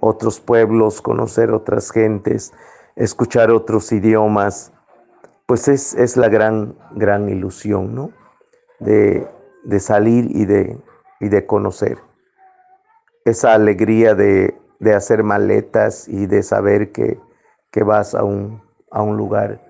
otros 0.00 0.38
pueblos, 0.38 1.00
conocer 1.00 1.50
otras 1.50 1.90
gentes, 1.90 2.52
escuchar 2.94 3.50
otros 3.50 3.90
idiomas, 3.90 4.72
pues 5.46 5.66
es, 5.66 5.94
es 5.94 6.18
la 6.18 6.28
gran, 6.28 6.76
gran 6.90 7.30
ilusión, 7.30 7.94
¿no? 7.94 8.10
De, 8.80 9.26
de 9.64 9.80
salir 9.80 10.26
y 10.28 10.44
de, 10.44 10.78
y 11.20 11.30
de 11.30 11.46
conocer. 11.46 11.96
Esa 13.24 13.54
alegría 13.54 14.14
de, 14.14 14.58
de 14.78 14.94
hacer 14.94 15.22
maletas 15.22 16.08
y 16.08 16.26
de 16.26 16.42
saber 16.42 16.92
que, 16.92 17.18
que 17.70 17.82
vas 17.82 18.14
a 18.14 18.24
un, 18.24 18.62
a 18.90 19.02
un 19.02 19.16
lugar 19.16 19.60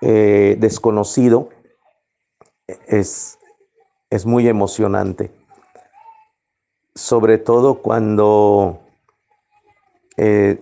eh, 0.00 0.56
desconocido 0.58 1.48
es, 2.86 3.38
es 4.10 4.26
muy 4.26 4.48
emocionante. 4.48 5.30
Sobre 6.94 7.38
todo 7.38 7.82
cuando 7.82 8.80
eh, 10.16 10.60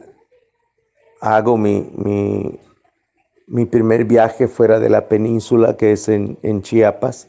hago 1.21 1.57
mi, 1.57 1.91
mi, 1.95 2.61
mi, 3.47 3.67
primer 3.67 4.05
viaje 4.05 4.49
fuera 4.49 4.79
de 4.79 4.89
la 4.89 5.09
península, 5.09 5.77
que 5.77 5.93
es 5.93 6.09
en, 6.09 6.39
en 6.43 6.63
Chiapas, 6.63 7.29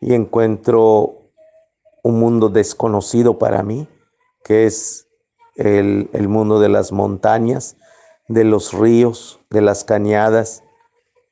y 0.00 0.14
encuentro 0.14 1.30
un 2.02 2.18
mundo 2.18 2.48
desconocido 2.48 3.38
para 3.38 3.62
mí, 3.62 3.88
que 4.44 4.66
es 4.66 5.08
el, 5.56 6.08
el, 6.12 6.28
mundo 6.28 6.60
de 6.60 6.68
las 6.68 6.92
montañas, 6.92 7.76
de 8.28 8.44
los 8.44 8.72
ríos, 8.72 9.40
de 9.50 9.60
las 9.60 9.84
cañadas, 9.84 10.62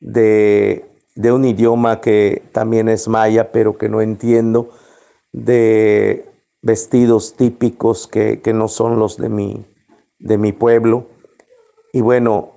de, 0.01 0.91
de 1.15 1.33
un 1.33 1.45
idioma 1.45 2.01
que 2.01 2.43
también 2.53 2.89
es 2.89 3.09
maya, 3.09 3.53
pero 3.53 3.77
que 3.79 3.89
no 3.89 4.01
entiendo, 4.01 4.71
de 5.33 6.29
vestidos 6.63 7.37
típicos 7.37 8.07
que, 8.07 8.41
que 8.41 8.53
no 8.53 8.69
son 8.69 8.99
los 8.99 9.17
de 9.17 9.29
mi, 9.29 9.67
de 10.19 10.39
mi 10.39 10.53
pueblo. 10.53 11.09
Y 11.93 12.01
bueno, 12.01 12.57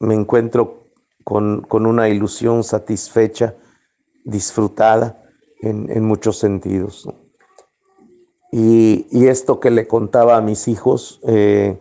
me 0.00 0.14
encuentro 0.14 0.88
con, 1.24 1.62
con 1.62 1.86
una 1.86 2.08
ilusión 2.08 2.64
satisfecha, 2.64 3.56
disfrutada 4.24 5.22
en, 5.60 5.90
en 5.90 6.04
muchos 6.04 6.38
sentidos. 6.38 7.08
Y, 8.54 9.26
esto 9.26 9.60
que 9.60 9.70
le 9.70 9.88
contaba 9.88 10.36
a 10.36 10.42
mis 10.42 10.68
hijos, 10.68 11.20
eh, 11.26 11.80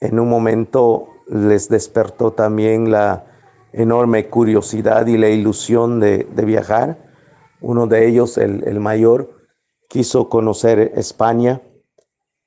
en 0.00 0.18
un 0.18 0.28
momento 0.28 1.08
les 1.28 1.68
despertó 1.68 2.32
también 2.32 2.90
la 2.90 3.26
enorme 3.72 4.30
curiosidad 4.30 5.06
y 5.06 5.18
la 5.18 5.28
ilusión 5.28 6.00
de, 6.00 6.24
de 6.24 6.44
viajar. 6.46 7.12
Uno 7.60 7.86
de 7.86 8.08
ellos, 8.08 8.38
el, 8.38 8.64
el 8.66 8.80
mayor, 8.80 9.46
quiso 9.88 10.30
conocer 10.30 10.92
España 10.96 11.60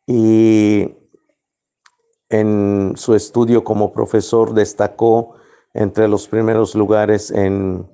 y 0.07 0.95
en 2.29 2.93
su 2.95 3.13
estudio 3.13 3.63
como 3.63 3.93
profesor 3.93 4.55
destacó 4.55 5.35
entre 5.73 6.07
los 6.07 6.27
primeros 6.27 6.73
lugares 6.73 7.29
en, 7.29 7.87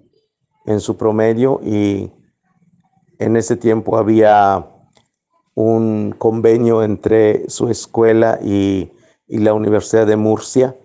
en 0.65 0.79
su 0.79 0.95
promedio 0.95 1.59
y 1.61 2.13
en 3.19 3.35
ese 3.35 3.57
tiempo 3.57 3.97
había 3.97 4.72
un 5.55 6.15
convenio 6.17 6.83
entre 6.83 7.49
su 7.49 7.69
escuela 7.69 8.39
y, 8.41 8.91
y, 9.27 9.37
la 9.39 9.53
Universidad 9.53 10.07
de 10.07 10.15
Murcia 10.15 10.75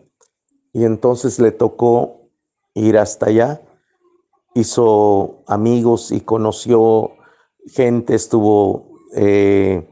y 0.73 0.85
entonces 0.85 1.39
le 1.39 1.53
tocó 1.53 2.31
ir 2.75 2.99
hasta 2.99 3.27
allá, 3.27 3.63
hizo 4.55 5.43
amigos 5.47 6.13
y 6.13 6.21
conoció 6.21 7.13
gente, 7.67 8.15
estuvo 8.15 8.89
eh, 9.15 9.89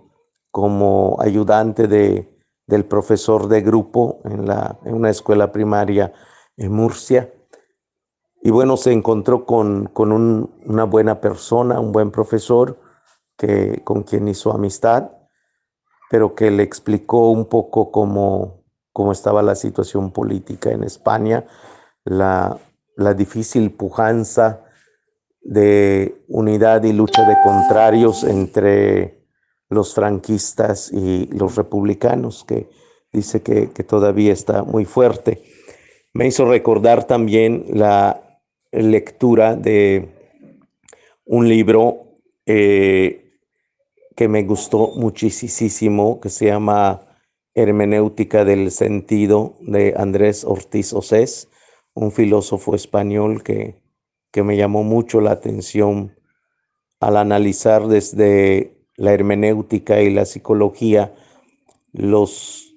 como 0.50 1.16
ayudante 1.20 1.88
de, 1.88 2.36
del 2.66 2.84
profesor 2.84 3.48
de 3.48 3.62
grupo 3.62 4.20
en, 4.24 4.46
la, 4.46 4.78
en 4.84 4.94
una 4.94 5.10
escuela 5.10 5.52
primaria 5.52 6.12
en 6.56 6.72
Murcia. 6.72 7.32
Y 8.42 8.50
bueno, 8.50 8.76
se 8.76 8.92
encontró 8.92 9.44
con, 9.44 9.86
con 9.86 10.12
un, 10.12 10.50
una 10.64 10.84
buena 10.84 11.20
persona, 11.20 11.80
un 11.80 11.92
buen 11.92 12.10
profesor, 12.10 12.78
que, 13.36 13.82
con 13.84 14.02
quien 14.02 14.28
hizo 14.28 14.52
amistad, 14.52 15.10
pero 16.10 16.34
que 16.34 16.50
le 16.50 16.62
explicó 16.62 17.30
un 17.30 17.46
poco 17.46 17.90
cómo, 17.90 18.64
cómo 18.92 19.12
estaba 19.12 19.42
la 19.42 19.54
situación 19.54 20.12
política 20.12 20.70
en 20.70 20.84
España, 20.84 21.46
la, 22.04 22.58
la 22.96 23.14
difícil 23.14 23.72
pujanza 23.72 24.62
de 25.40 26.24
unidad 26.28 26.82
y 26.82 26.92
lucha 26.92 27.26
de 27.26 27.36
contrarios 27.42 28.24
entre 28.24 29.16
los 29.68 29.94
franquistas 29.94 30.92
y 30.92 31.26
los 31.26 31.56
republicanos, 31.56 32.44
que 32.44 32.68
dice 33.12 33.42
que, 33.42 33.66
todavía 33.84 34.32
está 34.32 34.62
muy 34.62 34.84
fuerte. 34.84 35.42
Me 36.12 36.26
hizo 36.26 36.44
recordar 36.44 37.04
también 37.04 37.64
la 37.68 38.40
lectura 38.72 39.54
de 39.54 40.08
un 41.24 41.48
libro 41.48 42.18
eh, 42.44 43.25
que 44.16 44.28
me 44.28 44.42
gustó 44.42 44.92
muchísimo, 44.96 46.20
que 46.20 46.30
se 46.30 46.46
llama 46.46 47.02
Hermenéutica 47.54 48.44
del 48.44 48.70
Sentido 48.70 49.56
de 49.60 49.94
Andrés 49.96 50.44
Ortiz 50.44 50.92
Osés, 50.92 51.48
un 51.94 52.10
filósofo 52.10 52.74
español 52.74 53.42
que, 53.42 53.80
que 54.32 54.42
me 54.42 54.56
llamó 54.56 54.82
mucho 54.82 55.20
la 55.20 55.32
atención 55.32 56.16
al 56.98 57.18
analizar 57.18 57.86
desde 57.88 58.76
la 58.96 59.12
hermenéutica 59.12 60.00
y 60.00 60.10
la 60.10 60.24
psicología 60.24 61.14
los, 61.92 62.74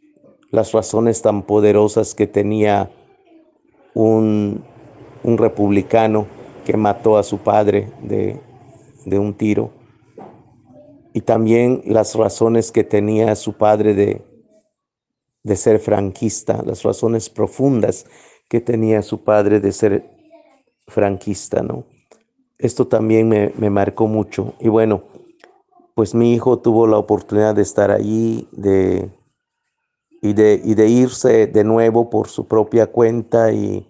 las 0.51 0.71
razones 0.73 1.21
tan 1.21 1.43
poderosas 1.43 2.15
que 2.15 2.27
tenía 2.27 2.91
un, 3.93 4.63
un 5.23 5.37
republicano 5.37 6.27
que 6.65 6.75
mató 6.77 7.17
a 7.17 7.23
su 7.23 7.39
padre 7.39 7.89
de, 8.01 8.39
de, 9.05 9.19
un 9.19 9.33
tiro 9.33 9.71
y 11.13 11.21
también 11.21 11.81
las 11.85 12.15
razones 12.15 12.71
que 12.71 12.83
tenía 12.83 13.35
su 13.35 13.53
padre 13.53 13.93
de, 13.93 14.21
de 15.43 15.55
ser 15.55 15.79
franquista, 15.79 16.61
las 16.65 16.83
razones 16.83 17.29
profundas 17.29 18.05
que 18.47 18.61
tenía 18.61 19.01
su 19.01 19.23
padre 19.23 19.59
de 19.59 19.71
ser 19.71 20.09
franquista, 20.87 21.61
¿no? 21.61 21.85
Esto 22.57 22.87
también 22.87 23.29
me, 23.29 23.53
me 23.57 23.69
marcó 23.69 24.07
mucho. 24.07 24.53
Y 24.59 24.67
bueno, 24.67 25.03
pues 25.95 26.13
mi 26.13 26.33
hijo 26.33 26.59
tuvo 26.59 26.87
la 26.87 26.97
oportunidad 26.97 27.55
de 27.55 27.61
estar 27.61 27.91
allí 27.91 28.47
de, 28.51 29.09
y, 30.21 30.33
de, 30.33 30.61
y 30.63 30.73
de 30.73 30.87
irse 30.87 31.47
de 31.47 31.63
nuevo 31.63 32.09
por 32.09 32.27
su 32.27 32.47
propia 32.47 32.87
cuenta 32.87 33.51
y, 33.51 33.87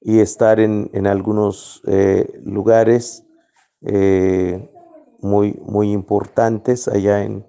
y 0.00 0.20
estar 0.20 0.60
en, 0.60 0.90
en 0.92 1.06
algunos 1.06 1.82
eh, 1.86 2.40
lugares 2.44 3.24
eh, 3.82 4.70
muy, 5.22 5.58
muy 5.62 5.92
importantes 5.92 6.88
allá 6.88 7.22
en, 7.22 7.46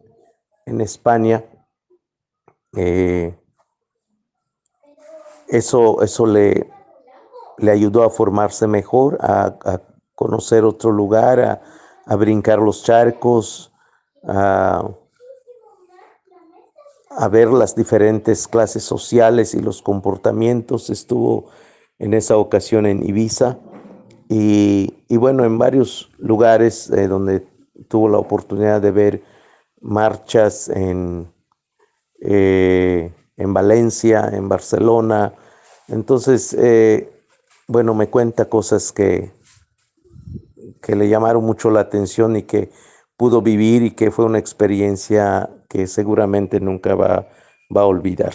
en 0.65 0.81
España. 0.81 1.45
Eh, 2.75 3.35
eso, 5.47 6.01
eso 6.01 6.25
le, 6.25 6.69
le 7.57 7.71
ayudó 7.71 8.03
a 8.03 8.09
formarse 8.09 8.67
mejor, 8.67 9.17
a, 9.21 9.81
conocer 10.15 10.65
otro 10.65 10.91
lugar, 10.91 11.39
a, 11.39 11.61
a 12.05 12.15
brincar 12.15 12.59
los 12.59 12.83
charcos, 12.83 13.73
a, 14.23 14.87
a, 17.09 17.27
ver 17.27 17.47
las 17.47 17.75
diferentes 17.75 18.47
clases 18.47 18.83
sociales 18.83 19.55
y 19.55 19.61
los 19.61 19.81
comportamientos. 19.81 20.91
Estuvo 20.91 21.49
en 21.97 22.13
esa 22.13 22.37
ocasión 22.37 22.85
en 22.85 23.03
Ibiza 23.03 23.57
y, 24.29 25.03
y 25.07 25.17
bueno, 25.17 25.43
en 25.43 25.57
varios 25.57 26.11
lugares 26.19 26.89
eh, 26.91 27.07
donde 27.07 27.50
tuvo 27.87 28.09
la 28.09 28.17
oportunidad 28.17 28.81
de 28.81 28.91
ver 28.91 29.23
marchas 29.81 30.69
en, 30.69 31.31
eh, 32.21 33.13
en 33.37 33.53
Valencia, 33.53 34.29
en 34.31 34.47
Barcelona. 34.47 35.33
Entonces, 35.87 36.53
eh, 36.57 37.09
bueno, 37.67 37.93
me 37.93 38.09
cuenta 38.09 38.45
cosas 38.45 38.91
que, 38.91 39.31
que 40.81 40.95
le 40.95 41.09
llamaron 41.09 41.43
mucho 41.43 41.69
la 41.69 41.81
atención 41.81 42.35
y 42.35 42.43
que 42.43 42.71
pudo 43.17 43.41
vivir 43.41 43.83
y 43.83 43.91
que 43.91 44.11
fue 44.11 44.25
una 44.25 44.39
experiencia 44.39 45.49
que 45.69 45.87
seguramente 45.87 46.59
nunca 46.59 46.95
va, 46.95 47.27
va 47.75 47.81
a 47.81 47.85
olvidar. 47.85 48.33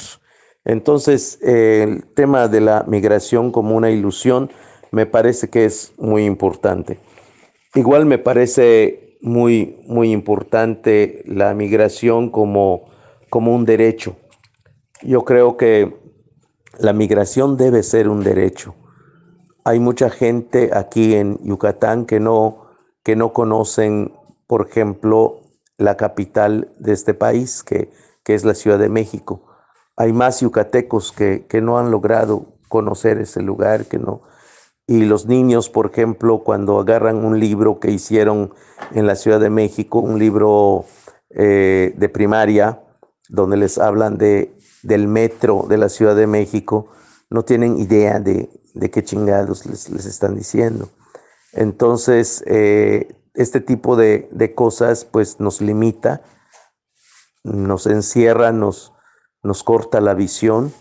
Entonces, 0.65 1.39
eh, 1.43 1.85
el 1.85 2.07
tema 2.15 2.49
de 2.49 2.61
la 2.61 2.85
migración 2.89 3.53
como 3.53 3.77
una 3.77 3.91
ilusión 3.91 4.51
me 4.91 5.07
parece 5.07 5.49
que 5.49 5.65
es 5.65 5.93
muy 5.97 6.25
importante. 6.25 6.99
Igual 7.75 8.07
me 8.07 8.19
parece 8.19 9.06
muy, 9.27 9.83
muy 9.87 10.13
importante 10.13 11.23
la 11.27 11.53
migración 11.55 12.31
como, 12.31 12.91
como 13.29 13.55
un 13.55 13.65
derecho. 13.65 14.17
Yo 15.03 15.25
creo 15.25 15.57
que 15.57 15.95
la 16.79 16.93
migración 16.93 17.57
debe 17.57 17.83
ser 17.83 18.09
un 18.09 18.23
derecho. 18.23 18.75
Hay 19.65 19.81
mucha 19.81 20.11
gente 20.11 20.71
aquí 20.73 21.15
en 21.15 21.39
Yucatán 21.43 22.07
que 22.07 22.21
no, 22.21 22.69
que 23.03 23.17
no 23.17 23.33
conocen 23.33 24.13
por 24.47 24.69
ejemplo, 24.69 25.41
la 25.77 25.97
capital 25.97 26.73
de 26.79 26.93
este 26.93 27.15
país, 27.15 27.63
que, 27.63 27.91
que 28.23 28.35
es 28.35 28.45
la 28.45 28.55
Ciudad 28.55 28.79
de 28.79 28.89
México. 28.89 29.43
hay 29.99 30.13
más 30.13 30.41
yucatecos 30.41 31.11
que, 31.11 31.47
que 31.47 31.63
no 31.63 31.79
han 31.79 31.91
logrado 31.91 32.59
conocer 32.69 33.19
ese 33.19 33.41
lugar, 33.43 33.87
que 33.87 33.99
no, 33.99 34.23
y 34.87 35.05
los 35.05 35.27
niños, 35.27 35.69
por 35.69 35.87
ejemplo, 35.87 36.45
cuando 36.45 36.79
agarran 36.79 37.25
un 37.25 37.41
libro 37.41 37.81
que 37.81 37.91
hicieron 37.91 38.55
en 38.93 39.07
la 39.07 39.17
Ciudad 39.17 39.41
de 39.41 39.51
México, 39.51 39.99
un 39.99 40.19
libro 40.19 40.85
eh, 41.31 41.93
de 41.97 42.09
primaria, 42.09 42.83
donde 43.29 43.57
les 43.57 43.79
hablan 43.79 44.17
de, 44.17 44.57
del 44.83 45.09
metro 45.09 45.67
de 45.69 45.79
la 45.79 45.89
Ciudad 45.89 46.15
de 46.15 46.29
México, 46.29 46.89
no 47.31 47.45
tienen 47.45 47.79
idea 47.79 48.21
de, 48.21 48.49
qué 48.93 49.03
chingados 49.03 49.67
les, 49.67 49.89
están 50.07 50.37
diciendo. 50.37 50.89
Entonces, 51.53 52.45
eh, 52.47 53.17
este 53.35 53.61
tipo 53.61 53.97
de, 53.97 54.53
cosas 54.55 55.05
pues 55.05 55.41
nos 55.41 55.61
limita, 55.61 56.23
nos 57.43 57.87
encierra, 57.89 58.53
nos, 58.53 58.93
nos 59.43 59.65
corta 59.65 60.01
la 60.01 60.15
visión 60.15 60.73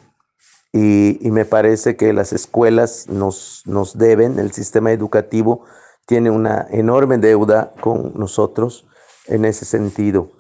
y, 0.78 1.32
me 1.32 1.46
parece 1.46 1.96
que 1.96 2.12
las 2.12 2.34
escuelas 2.34 3.08
nos, 3.08 3.64
nos 3.66 3.98
deben, 3.98 4.40
el 4.40 4.52
sistema 4.52 4.92
educativo 4.92 5.64
tiene 6.06 6.30
una 6.30 6.68
enorme 6.70 7.18
deuda 7.18 7.72
con 7.80 8.12
nosotros 8.16 8.86
en 9.28 9.46
ese 9.46 9.64
sentido, 9.64 10.32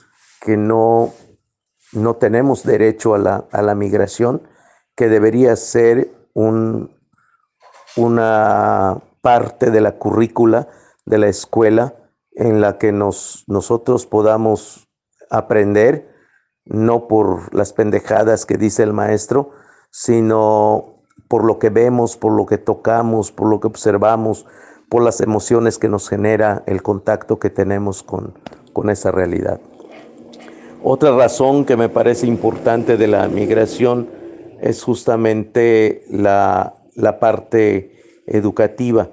que 0.41 0.57
no, 0.57 1.13
no 1.93 2.17
tenemos 2.17 2.63
derecho 2.63 3.15
a 3.15 3.17
la, 3.17 3.45
a 3.49 3.61
la 3.61 3.75
migración, 3.75 4.45
que 4.93 5.07
debería 5.07 5.55
ser 5.55 6.11
un, 6.33 6.93
una 7.95 9.01
parte 9.21 9.71
de 9.71 9.79
la 9.79 9.93
currícula 9.93 10.67
de 11.05 11.17
la 11.17 11.27
escuela 11.27 11.95
en 12.33 12.59
la 12.59 12.77
que 12.77 12.91
nos, 12.91 13.45
nosotros 13.47 14.05
podamos 14.05 14.89
aprender, 15.29 16.13
no 16.65 17.07
por 17.07 17.55
las 17.55 17.71
pendejadas 17.71 18.45
que 18.45 18.57
dice 18.57 18.83
el 18.83 18.91
maestro, 18.91 19.51
sino 19.91 20.95
por 21.27 21.43
lo 21.43 21.59
que 21.59 21.69
vemos, 21.69 22.17
por 22.17 22.33
lo 22.33 22.45
que 22.45 22.57
tocamos, 22.57 23.31
por 23.31 23.49
lo 23.49 23.59
que 23.59 23.67
observamos, 23.67 24.45
por 24.89 25.03
las 25.03 25.21
emociones 25.21 25.77
que 25.77 25.89
nos 25.89 26.07
genera 26.09 26.63
el 26.67 26.83
contacto 26.83 27.39
que 27.39 27.49
tenemos 27.49 28.03
con, 28.03 28.33
con 28.73 28.89
esa 28.89 29.11
realidad. 29.11 29.59
Otra 30.83 31.15
razón 31.15 31.65
que 31.65 31.75
me 31.77 31.89
parece 31.89 32.27
importante 32.27 32.95
de 32.95 33.07
la 33.07 33.27
migración 33.27 34.07
es 34.61 34.83
justamente 34.83 36.03
la, 36.09 36.75
parte 37.19 38.23
educativa, 38.27 39.09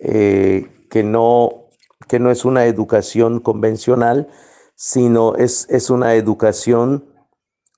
eh, 0.00 0.66
que, 0.90 1.04
no, 1.04 1.68
que 2.08 2.18
no 2.18 2.30
es 2.30 2.44
una 2.44 2.66
educación 2.66 3.38
convencional, 3.40 4.28
sino 4.74 5.36
es, 5.36 5.66
es 5.70 5.90
una 5.90 6.14
educación 6.14 7.04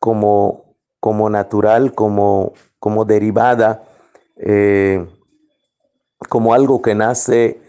como 0.00 0.63
como 1.04 1.28
natural, 1.28 1.92
como, 1.92 2.54
como 2.78 3.04
derivada, 3.04 3.82
eh, 4.38 5.06
como 6.30 6.54
algo 6.54 6.80
que 6.80 6.94
nace 6.94 7.60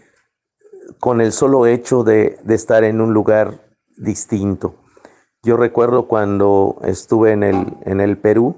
con 1.02 1.20
el 1.20 1.34
solo 1.34 1.66
hecho 1.66 2.06
de, 2.06 2.40
estar 2.48 2.86
en 2.86 3.02
un 3.02 3.14
lugar 3.14 3.60
distinto. 3.98 4.76
Yo 5.44 5.58
recuerdo 5.58 6.08
cuando 6.08 6.78
estuve 6.86 7.34
en 7.34 7.44
el, 7.44 7.74
en 7.82 8.00
el 8.00 8.18
Perú, 8.18 8.56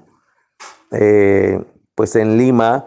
eh, 0.92 1.60
pues 1.96 2.16
en 2.16 2.38
Lima 2.38 2.86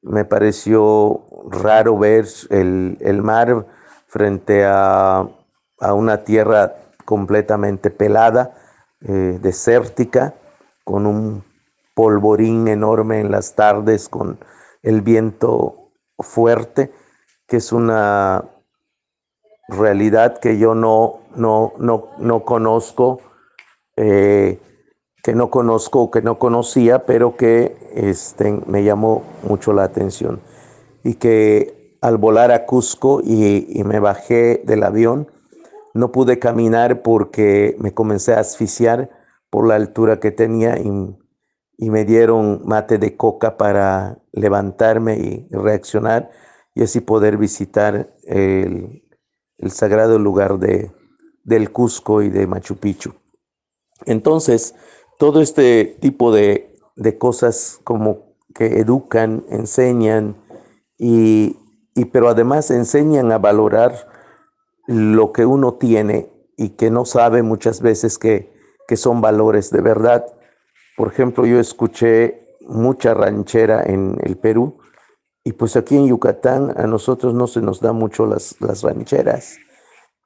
me 0.00 0.24
pareció 0.24 1.22
raro 1.50 1.98
ver 1.98 2.24
el, 2.48 3.20
mar 3.22 3.66
frente 4.06 4.64
a, 4.64 5.28
una 5.82 6.24
tierra 6.24 6.76
completamente 7.04 7.90
pelada, 7.90 8.54
eh, 9.02 9.38
desértica, 9.42 10.32
con 10.86 11.04
un 11.04 11.42
polvorín 11.94 12.68
enorme 12.68 13.18
en 13.18 13.32
las 13.32 13.56
tardes, 13.56 14.08
con 14.08 14.38
el 14.84 15.02
viento 15.02 15.90
fuerte, 16.16 16.92
que 17.48 17.56
es 17.56 17.72
una 17.72 18.44
realidad 19.66 20.38
que 20.38 20.58
yo 20.58 20.76
no, 20.76 21.22
no, 21.34 21.72
no, 21.78 22.44
conozco, 22.44 23.20
eh, 23.96 24.60
que 25.24 25.34
no 25.34 25.50
conozco, 25.50 26.12
que 26.12 26.22
no 26.22 26.38
conocía, 26.38 27.04
pero 27.04 27.36
que 27.36 27.76
este, 27.92 28.60
me 28.66 28.84
llamó 28.84 29.24
mucho 29.42 29.72
la 29.72 29.82
atención. 29.82 30.40
Y 31.02 31.14
que 31.14 31.98
al 32.00 32.16
volar 32.16 32.52
a 32.52 32.64
Cusco 32.64 33.22
y, 33.24 33.66
y 33.76 33.82
me 33.82 33.98
bajé 33.98 34.62
del 34.64 34.84
avión, 34.84 35.32
no 35.94 36.12
pude 36.12 36.38
caminar 36.38 37.02
porque 37.02 37.74
me 37.80 37.92
comencé 37.92 38.34
a 38.34 38.40
asfixiar 38.40 39.15
por 39.50 39.66
la 39.66 39.74
altura 39.74 40.20
que 40.20 40.30
tenía 40.30 40.78
y, 40.78 41.16
me 41.78 42.04
dieron 42.06 42.62
mate 42.64 42.96
de 42.96 43.16
coca 43.16 43.58
para 43.58 44.18
levantarme 44.32 45.18
y 45.18 45.46
reaccionar 45.50 46.30
y 46.74 46.82
así 46.82 47.00
poder 47.00 47.36
visitar 47.36 48.14
el, 48.24 49.02
sagrado 49.68 50.18
lugar 50.18 50.58
de, 50.58 50.90
del 51.44 51.70
Cusco 51.72 52.22
y 52.22 52.30
de 52.30 52.46
Machu 52.46 52.76
Picchu. 52.76 53.14
Entonces, 54.06 54.74
todo 55.18 55.40
este 55.40 55.96
tipo 56.00 56.32
de, 56.32 56.78
cosas 57.18 57.78
como 57.84 58.36
que 58.54 58.80
educan, 58.80 59.44
enseñan, 59.50 60.36
y, 60.98 61.58
y, 61.94 62.06
pero 62.06 62.30
además 62.30 62.70
enseñan 62.70 63.32
a 63.32 63.38
valorar 63.38 64.08
lo 64.86 65.32
que 65.32 65.44
uno 65.44 65.74
tiene 65.74 66.30
y 66.56 66.70
que 66.70 66.90
no 66.90 67.04
sabe 67.04 67.42
muchas 67.42 67.82
veces 67.82 68.18
que 68.18 68.55
que 68.86 68.96
son 68.96 69.20
valores 69.20 69.70
de 69.70 69.80
verdad. 69.80 70.26
Por 70.96 71.08
ejemplo, 71.08 71.46
yo 71.46 71.60
escuché 71.60 72.46
mucha 72.66 73.14
ranchera 73.14 73.82
en 73.84 74.18
el 74.22 74.36
Perú 74.36 74.78
y 75.44 75.52
pues 75.52 75.76
aquí 75.76 75.96
en 75.96 76.08
Yucatán 76.08 76.74
a 76.76 76.86
nosotros 76.86 77.34
no 77.34 77.46
se 77.46 77.60
nos 77.60 77.80
da 77.80 77.92
mucho 77.92 78.26
las, 78.26 78.56
las 78.60 78.82
rancheras. 78.82 79.58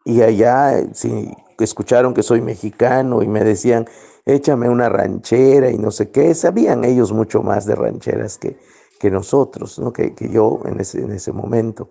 Y 0.04 0.22
allá, 0.22 0.94
si 0.94 1.30
escucharon 1.58 2.14
que 2.14 2.22
soy 2.22 2.40
mexicano 2.40 3.22
y 3.22 3.28
me 3.28 3.44
decían, 3.44 3.86
échame 4.24 4.68
una 4.68 4.88
ranchera 4.88 5.70
y 5.70 5.78
no 5.78 5.90
sé 5.90 6.10
qué, 6.10 6.34
sabían 6.34 6.84
ellos 6.84 7.12
mucho 7.12 7.42
más 7.42 7.66
de 7.66 7.74
rancheras 7.74 8.38
que, 8.38 8.58
que 8.98 9.10
nosotros, 9.10 9.78
¿no? 9.78 9.92
que, 9.92 10.14
que 10.14 10.30
yo 10.30 10.60
en 10.64 10.80
ese, 10.80 11.00
en 11.02 11.12
ese 11.12 11.32
momento. 11.32 11.90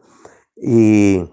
Y, 0.56 1.30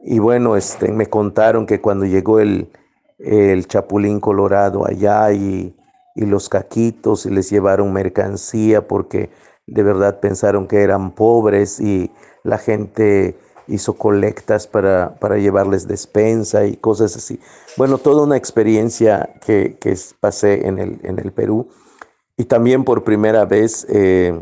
y 0.00 0.18
bueno, 0.18 0.56
este, 0.56 0.90
me 0.90 1.06
contaron 1.06 1.66
que 1.66 1.80
cuando 1.80 2.06
llegó 2.06 2.40
el, 2.40 2.70
el 3.18 3.66
chapulín 3.66 4.20
colorado 4.20 4.86
allá 4.86 5.32
y, 5.32 5.74
los 6.14 6.48
caquitos 6.48 7.26
y 7.26 7.30
les 7.30 7.50
llevaron 7.50 7.92
mercancía 7.92 8.88
porque 8.88 9.28
de 9.66 9.82
verdad 9.82 10.18
pensaron 10.18 10.66
que 10.66 10.80
eran 10.80 11.14
pobres 11.14 11.78
y 11.78 12.10
la 12.42 12.56
gente 12.56 13.36
hizo 13.66 13.98
colectas 13.98 14.66
para, 14.66 15.16
para 15.16 15.36
llevarles 15.36 15.86
despensa 15.86 16.64
y 16.64 16.76
cosas 16.76 17.16
así. 17.16 17.38
Bueno, 17.76 17.98
toda 17.98 18.22
una 18.22 18.38
experiencia 18.38 19.34
que, 19.44 19.76
pasé 20.20 20.66
en 20.66 20.78
el, 20.78 21.00
en 21.02 21.18
el, 21.18 21.32
Perú. 21.32 21.68
Y 22.38 22.46
también 22.46 22.82
por 22.82 23.04
primera 23.04 23.44
vez 23.44 23.86
eh, 23.90 24.40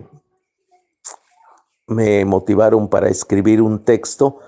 me 1.89 2.25
motivaron 2.25 2.89
para 2.89 3.09
escribir 3.09 3.63
un 3.63 3.85
texto 3.85 4.39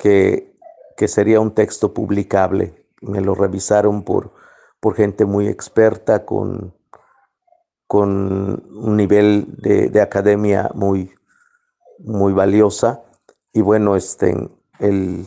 que, 0.00 0.56
que 0.96 1.06
sería 1.06 1.38
un 1.38 1.52
texto 1.52 1.94
publicable 1.94 2.83
me 3.00 3.20
lo 3.20 3.34
revisaron 3.34 4.02
por, 4.02 4.32
por 4.80 4.94
gente 4.94 5.24
muy 5.24 5.48
experta, 5.48 6.24
con, 6.24 6.74
con 7.86 8.62
un 8.74 8.96
nivel 8.96 9.46
de, 9.58 10.00
academia 10.00 10.70
muy, 10.74 11.12
muy 11.98 12.32
valiosa. 12.32 13.02
Y 13.52 13.60
bueno, 13.60 13.96
este, 13.96 14.34
el, 14.80 15.26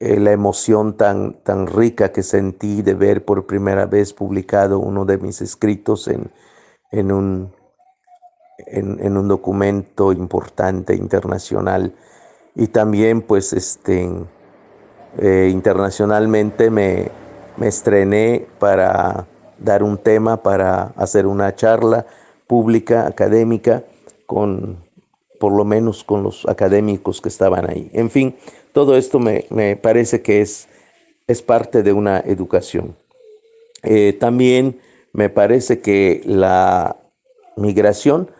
la 0.00 0.32
emoción 0.32 0.96
tan, 0.96 1.42
tan 1.42 1.66
rica 1.66 2.12
que 2.12 2.22
sentí 2.22 2.82
de 2.82 2.94
ver 2.94 3.24
por 3.24 3.46
primera 3.46 3.86
vez 3.86 4.12
publicado 4.12 4.78
uno 4.78 5.04
de 5.04 5.18
mis 5.18 5.40
escritos 5.40 6.08
en, 6.08 6.30
en, 6.90 7.10
un, 7.10 7.54
en, 8.66 9.16
un 9.16 9.28
documento 9.28 10.12
importante 10.12 10.94
internacional. 10.94 11.94
Y 12.54 12.68
también 12.68 13.22
pues 13.22 13.52
este, 13.52 14.10
eh, 15.16 15.48
internacionalmente 15.50 16.70
me, 16.70 17.10
estrené 17.62 18.46
para 18.60 19.26
dar 19.58 19.82
un 19.82 19.98
tema, 19.98 20.42
para 20.42 20.92
hacer 20.96 21.26
una 21.26 21.54
charla 21.56 22.06
pública, 22.46 23.06
académica, 23.06 23.82
con 24.26 24.86
por 25.40 25.52
lo 25.52 25.64
menos 25.64 26.04
con 26.04 26.22
los 26.22 26.46
académicos 26.46 27.20
que 27.20 27.28
estaban 27.28 27.68
ahí. 27.68 27.90
En 27.92 28.10
fin, 28.10 28.36
todo 28.72 28.96
esto 28.96 29.18
me, 29.18 29.76
parece 29.76 30.22
que 30.22 30.40
es, 30.40 30.68
es, 31.26 31.42
parte 31.42 31.82
de 31.82 31.92
una 31.92 32.20
educación. 32.20 32.96
Eh, 33.82 34.16
también 34.18 34.80
me 35.12 35.30
parece 35.30 35.80
que 35.80 36.22
la 36.24 36.96
migración 37.56 38.30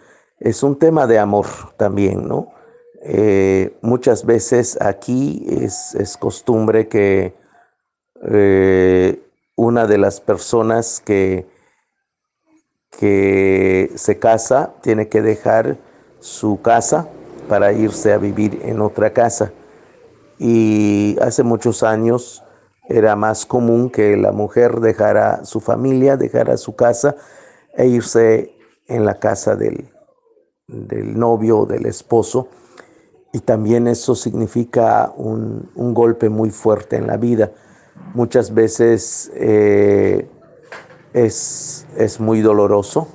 es 0.40 0.62
un 0.62 0.78
tema 0.78 1.06
de 1.06 1.18
amor 1.18 1.46
también, 1.76 2.26
¿no? 2.26 2.52
Eh, 3.00 3.76
muchas 3.80 4.24
veces 4.26 4.76
aquí 4.80 5.46
es, 5.48 6.16
costumbre 6.18 6.88
que 6.88 7.34
eh, 8.22 9.22
una 9.56 9.86
de 9.86 9.98
las 9.98 10.20
personas 10.20 11.00
que, 11.00 11.46
que 12.98 13.92
se 13.94 14.18
casa 14.18 14.74
tiene 14.82 15.08
que 15.08 15.22
dejar 15.22 15.76
su 16.20 16.60
casa 16.60 17.08
para 17.48 17.72
irse 17.72 18.12
a 18.12 18.18
vivir 18.18 18.60
en 18.64 18.80
otra 18.80 19.12
casa. 19.12 19.52
Y 20.38 21.16
hace 21.20 21.42
muchos 21.42 21.82
años 21.82 22.44
era 22.88 23.16
más 23.16 23.46
común 23.46 23.90
que 23.90 24.16
la 24.16 24.32
mujer 24.32 24.80
dejara 24.80 25.44
su 25.44 25.60
familia, 25.60 26.16
dejara 26.16 26.56
su 26.56 26.74
casa 26.74 27.16
e 27.76 27.86
irse 27.86 28.56
en 28.86 29.04
la 29.04 29.18
casa 29.18 29.56
del, 29.56 29.90
del 30.66 31.18
novio 31.18 31.60
o 31.60 31.66
del 31.66 31.86
esposo. 31.86 32.48
Y 33.32 33.40
también 33.40 33.88
eso 33.88 34.14
significa 34.14 35.12
un, 35.16 35.70
golpe 35.74 36.28
muy 36.28 36.50
fuerte 36.50 36.96
en 36.96 37.06
la 37.06 37.16
vida. 37.16 37.52
Muchas 38.14 38.54
veces 38.54 39.30
eh, 39.34 40.28
es, 41.12 41.86
es, 41.96 42.20
muy 42.20 42.40
doloroso, 42.40 43.08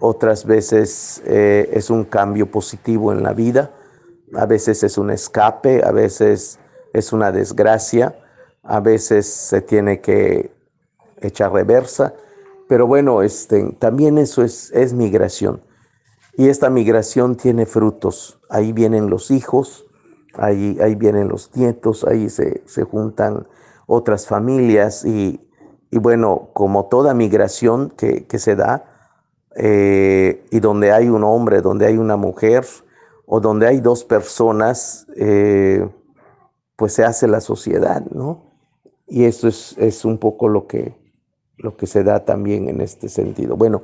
otras 0.00 0.44
veces 0.44 1.22
eh, 1.24 1.70
es 1.72 1.88
un 1.88 2.04
cambio 2.04 2.50
positivo 2.50 3.12
en 3.12 3.22
la 3.22 3.32
vida, 3.32 3.70
a 4.34 4.46
veces 4.46 4.82
es 4.82 4.98
un 4.98 5.10
escape, 5.10 5.84
a 5.84 5.92
veces 5.92 6.58
es 6.92 7.12
una 7.12 7.30
desgracia, 7.30 8.16
a 8.64 8.80
veces 8.80 9.26
se 9.26 9.60
tiene 9.60 10.00
que 10.00 10.52
echar 11.20 11.52
reversa, 11.52 12.14
pero 12.68 12.86
bueno, 12.86 13.22
este, 13.22 13.62
también 13.78 14.18
eso 14.18 14.42
es, 14.42 14.72
es 14.72 14.92
migración. 14.92 15.62
Y 16.34 16.48
esta 16.48 16.70
migración 16.70 17.36
tiene 17.36 17.66
frutos. 17.66 18.40
Ahí 18.48 18.72
vienen 18.72 19.10
los 19.10 19.30
hijos, 19.30 19.86
ahí, 20.34 20.78
ahí 20.80 20.94
vienen 20.94 21.28
los 21.28 21.54
nietos, 21.54 22.04
ahí 22.04 22.30
se, 22.30 22.62
juntan 22.84 23.46
otras 23.86 24.26
familias 24.26 25.04
y, 25.04 25.40
bueno, 25.90 26.50
como 26.54 26.86
toda 26.86 27.12
migración 27.12 27.90
que, 27.90 28.38
se 28.38 28.56
da, 28.56 28.84
eh, 29.56 30.46
y 30.50 30.60
donde 30.60 30.92
hay 30.92 31.08
un 31.08 31.24
hombre, 31.24 31.60
donde 31.60 31.86
hay 31.86 31.98
una 31.98 32.16
mujer, 32.16 32.64
o 33.26 33.40
donde 33.40 33.66
hay 33.66 33.80
dos 33.80 34.04
personas, 34.04 35.06
eh, 35.16 35.86
pues 36.76 36.94
se 36.94 37.04
hace 37.04 37.28
la 37.28 37.40
sociedad, 37.40 38.02
¿no? 38.10 38.52
Y 39.06 39.24
eso 39.24 39.48
es, 39.48 39.76
es, 39.78 40.04
un 40.06 40.18
poco 40.18 40.48
lo 40.48 40.66
que, 40.66 40.96
lo 41.58 41.76
que 41.76 41.86
se 41.86 42.02
da 42.02 42.24
también 42.24 42.68
en 42.68 42.80
este 42.80 43.08
sentido. 43.08 43.56
Bueno, 43.56 43.82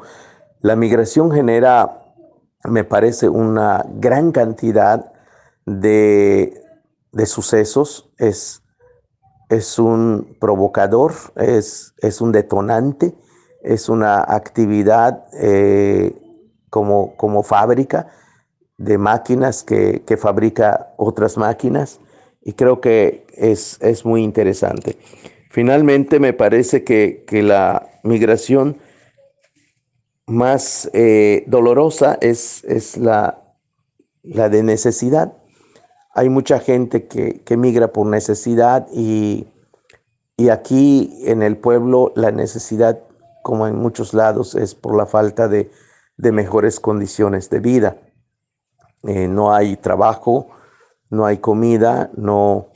la 0.60 0.74
migración 0.74 1.30
genera 1.30 2.07
me 2.64 2.84
parece 2.84 3.28
una 3.28 3.84
gran 3.94 4.32
cantidad 4.32 5.12
de, 5.66 6.62
sucesos, 7.26 8.10
es, 8.18 8.62
es, 9.48 9.78
un 9.78 10.36
provocador, 10.40 11.12
es, 11.36 11.94
es, 11.98 12.20
un 12.20 12.32
detonante, 12.32 13.14
es 13.62 13.88
una 13.88 14.18
actividad 14.18 15.26
eh, 15.40 16.14
como, 16.70 17.16
como 17.16 17.42
fábrica 17.42 18.08
de 18.76 18.96
máquinas 18.98 19.64
que, 19.64 20.02
fabrica 20.18 20.94
otras 20.96 21.36
máquinas 21.36 22.00
y 22.42 22.52
creo 22.52 22.80
que 22.80 23.26
es, 23.34 23.78
es 23.80 24.04
muy 24.04 24.22
interesante. 24.22 24.98
Finalmente 25.50 26.20
me 26.20 26.32
parece 26.32 26.84
que, 26.84 27.24
que 27.26 27.42
la 27.42 27.88
migración 28.04 28.78
más 30.28 30.90
eh, 30.92 31.44
dolorosa 31.46 32.18
es, 32.20 32.62
es 32.64 32.96
la, 32.96 33.42
la, 34.22 34.48
de 34.48 34.62
necesidad. 34.62 35.32
Hay 36.14 36.28
mucha 36.28 36.58
gente 36.60 37.06
que, 37.06 37.40
que 37.40 37.56
migra 37.56 37.88
por 37.88 38.06
necesidad 38.06 38.86
y, 38.92 39.46
y, 40.36 40.50
aquí 40.50 41.22
en 41.24 41.42
el 41.42 41.56
pueblo 41.56 42.12
la 42.14 42.30
necesidad, 42.30 43.00
como 43.42 43.66
en 43.66 43.76
muchos 43.76 44.14
lados, 44.14 44.54
es 44.54 44.74
por 44.74 44.96
la 44.96 45.06
falta 45.06 45.48
de, 45.48 45.70
de 46.16 46.32
mejores 46.32 46.78
condiciones 46.78 47.48
de 47.48 47.60
vida. 47.60 47.96
Eh, 49.04 49.28
no 49.28 49.54
hay 49.54 49.76
trabajo, 49.76 50.48
no 51.08 51.24
hay 51.24 51.38
comida, 51.38 52.10
no, 52.16 52.66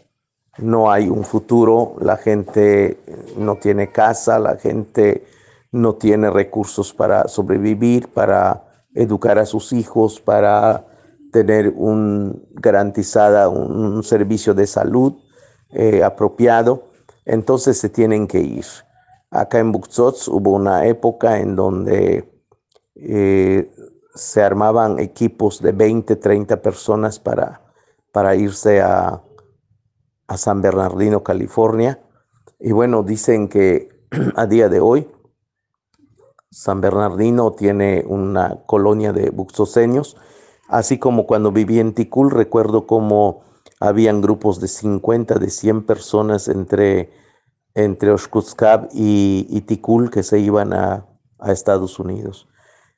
no 0.59 0.91
hay 0.91 1.09
un 1.09 1.25
futuro, 1.25 1.97
la 2.01 2.17
gente 2.17 2.99
no 3.37 3.57
tiene 3.57 3.91
casa, 3.91 4.39
la 4.39 4.57
gente 4.57 5.25
no 5.73 5.95
tiene 5.95 6.31
recursos 6.31 6.93
para 6.93 7.27
sobrevivir, 7.29 8.09
para 8.09 8.64
educar 8.95 9.39
a 9.39 9.47
sus 9.47 9.73
hijos, 9.73 10.20
para 10.20 10.87
tener 11.33 11.73
un 11.75 12.47
garantizada 12.53 13.49
un, 13.49 14.03
servicio 14.03 14.53
de 14.53 14.66
salud 14.66 15.14
eh, 15.70 16.05
apropiado, 16.05 16.91
entonces 17.25 17.79
se 17.79 17.89
tienen 17.89 18.27
que 18.27 18.41
ir. 18.41 18.66
Acá 19.31 19.59
en 19.59 19.73
Buxots 19.73 20.29
hubo 20.29 20.51
una 20.51 20.87
época 20.87 21.41
en 21.41 21.57
donde 21.57 22.31
eh, 22.97 23.70
se 24.14 24.43
armaban 24.43 24.99
equipos 24.99 25.62
de 25.62 25.73
20, 25.73 26.16
30 26.16 26.61
personas 26.61 27.18
para, 27.18 27.62
para 28.12 28.35
irse 28.37 28.83
a, 28.83 29.23
a 30.27 30.37
San 30.37 30.61
Bernardino, 30.61 31.23
California. 31.23 31.99
Y 32.61 32.73
bueno, 32.73 33.03
dicen 33.03 33.49
que 33.49 33.89
a 34.37 34.45
día 34.45 34.68
de 34.68 34.81
hoy 34.81 35.09
San 36.53 36.83
Bernardino 36.83 37.53
tiene 37.53 38.05
una 38.07 38.61
colonia 38.67 39.15
de 39.15 39.31
buxoseños, 39.31 40.19
así 40.69 40.99
como 40.99 41.27
cuando 41.27 41.51
viví 41.51 41.81
en 41.81 41.95
Ticul, 41.95 42.31
recuerdo 42.31 42.87
cómo 42.87 43.41
habían 43.81 44.21
grupos 44.21 44.61
de 44.61 44.69
50, 44.69 45.37
de 45.39 45.49
100 45.49 45.87
personas 45.87 46.49
entre, 46.49 47.11
entre 47.75 48.15
y, 48.93 49.61
Ticul 49.63 50.11
que 50.11 50.23
se 50.23 50.39
iban 50.41 50.75
a, 50.75 51.09
Estados 51.47 51.99
Unidos. 51.99 52.49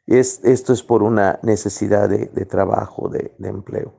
Es, 0.06 0.40
esto 0.44 0.74
es 0.74 0.82
por 0.82 1.02
una 1.02 1.38
necesidad 1.42 2.10
de, 2.10 2.26
trabajo, 2.44 3.08
de, 3.08 3.32
empleo. 3.38 3.94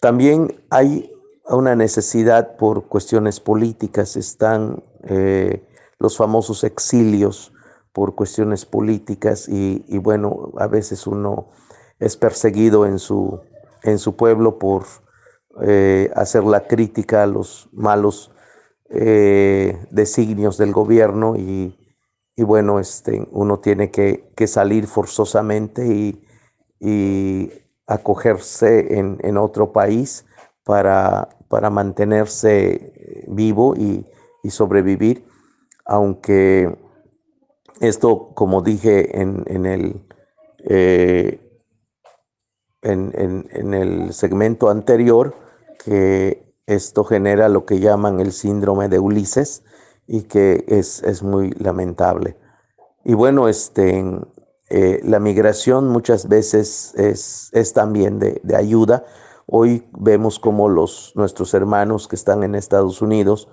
También 0.00 0.64
hay 0.70 1.12
una 1.48 1.76
necesidad 1.76 2.56
por 2.56 2.88
cuestiones 2.88 3.38
políticas, 3.38 4.16
están 4.16 4.82
eh, 5.04 5.62
los 6.00 6.16
famosos 6.16 6.64
exilios 6.64 7.52
por 7.96 8.14
cuestiones 8.14 8.66
políticas 8.66 9.48
y, 9.48 9.96
bueno, 9.96 10.52
a 10.58 10.66
veces 10.66 11.06
uno 11.06 11.48
es 11.98 12.18
perseguido 12.18 12.84
en 12.84 12.98
su, 12.98 13.40
en 13.84 13.98
su 13.98 14.16
pueblo 14.16 14.58
por 14.58 14.84
eh, 15.62 16.10
hacer 16.14 16.44
la 16.44 16.66
crítica 16.66 17.22
a 17.22 17.26
los 17.26 17.70
malos 17.72 18.32
eh, 18.90 19.82
designios 19.90 20.58
del 20.58 20.72
gobierno 20.72 21.36
y, 21.36 21.74
bueno, 22.36 22.80
este, 22.80 23.26
uno 23.30 23.60
tiene 23.60 23.90
que, 23.90 24.46
salir 24.46 24.86
forzosamente 24.88 25.86
y, 26.78 27.50
acogerse 27.86 28.98
en, 28.98 29.38
otro 29.38 29.72
país 29.72 30.26
para, 30.64 31.30
para 31.48 31.70
mantenerse 31.70 33.24
vivo 33.26 33.74
y, 33.74 34.04
y 34.42 34.50
sobrevivir, 34.50 35.24
aunque 35.86 36.76
esto, 37.80 38.32
como 38.34 38.62
dije 38.62 39.20
en, 39.20 39.66
el, 39.66 40.06
eh, 40.64 41.40
en, 42.82 43.74
el 43.74 44.12
segmento 44.12 44.70
anterior, 44.70 45.34
que 45.84 46.54
esto 46.66 47.04
genera 47.04 47.48
lo 47.48 47.64
que 47.66 47.80
llaman 47.80 48.20
el 48.20 48.32
síndrome 48.32 48.88
de 48.88 48.98
Ulises 48.98 49.62
y 50.06 50.22
que 50.22 50.64
es, 50.68 51.22
muy 51.22 51.50
lamentable. 51.52 52.36
Y 53.04 53.14
bueno, 53.14 53.48
este, 53.48 54.04
eh, 54.70 55.00
la 55.04 55.20
migración 55.20 55.88
muchas 55.88 56.28
veces 56.28 56.94
es, 56.96 57.72
también 57.72 58.18
de, 58.18 58.40
de, 58.42 58.56
ayuda. 58.56 59.04
Hoy 59.46 59.86
vemos 59.92 60.40
como 60.40 60.68
los, 60.68 61.12
nuestros 61.14 61.54
hermanos 61.54 62.08
que 62.08 62.16
están 62.16 62.42
en 62.42 62.54
Estados 62.54 63.00
Unidos 63.02 63.48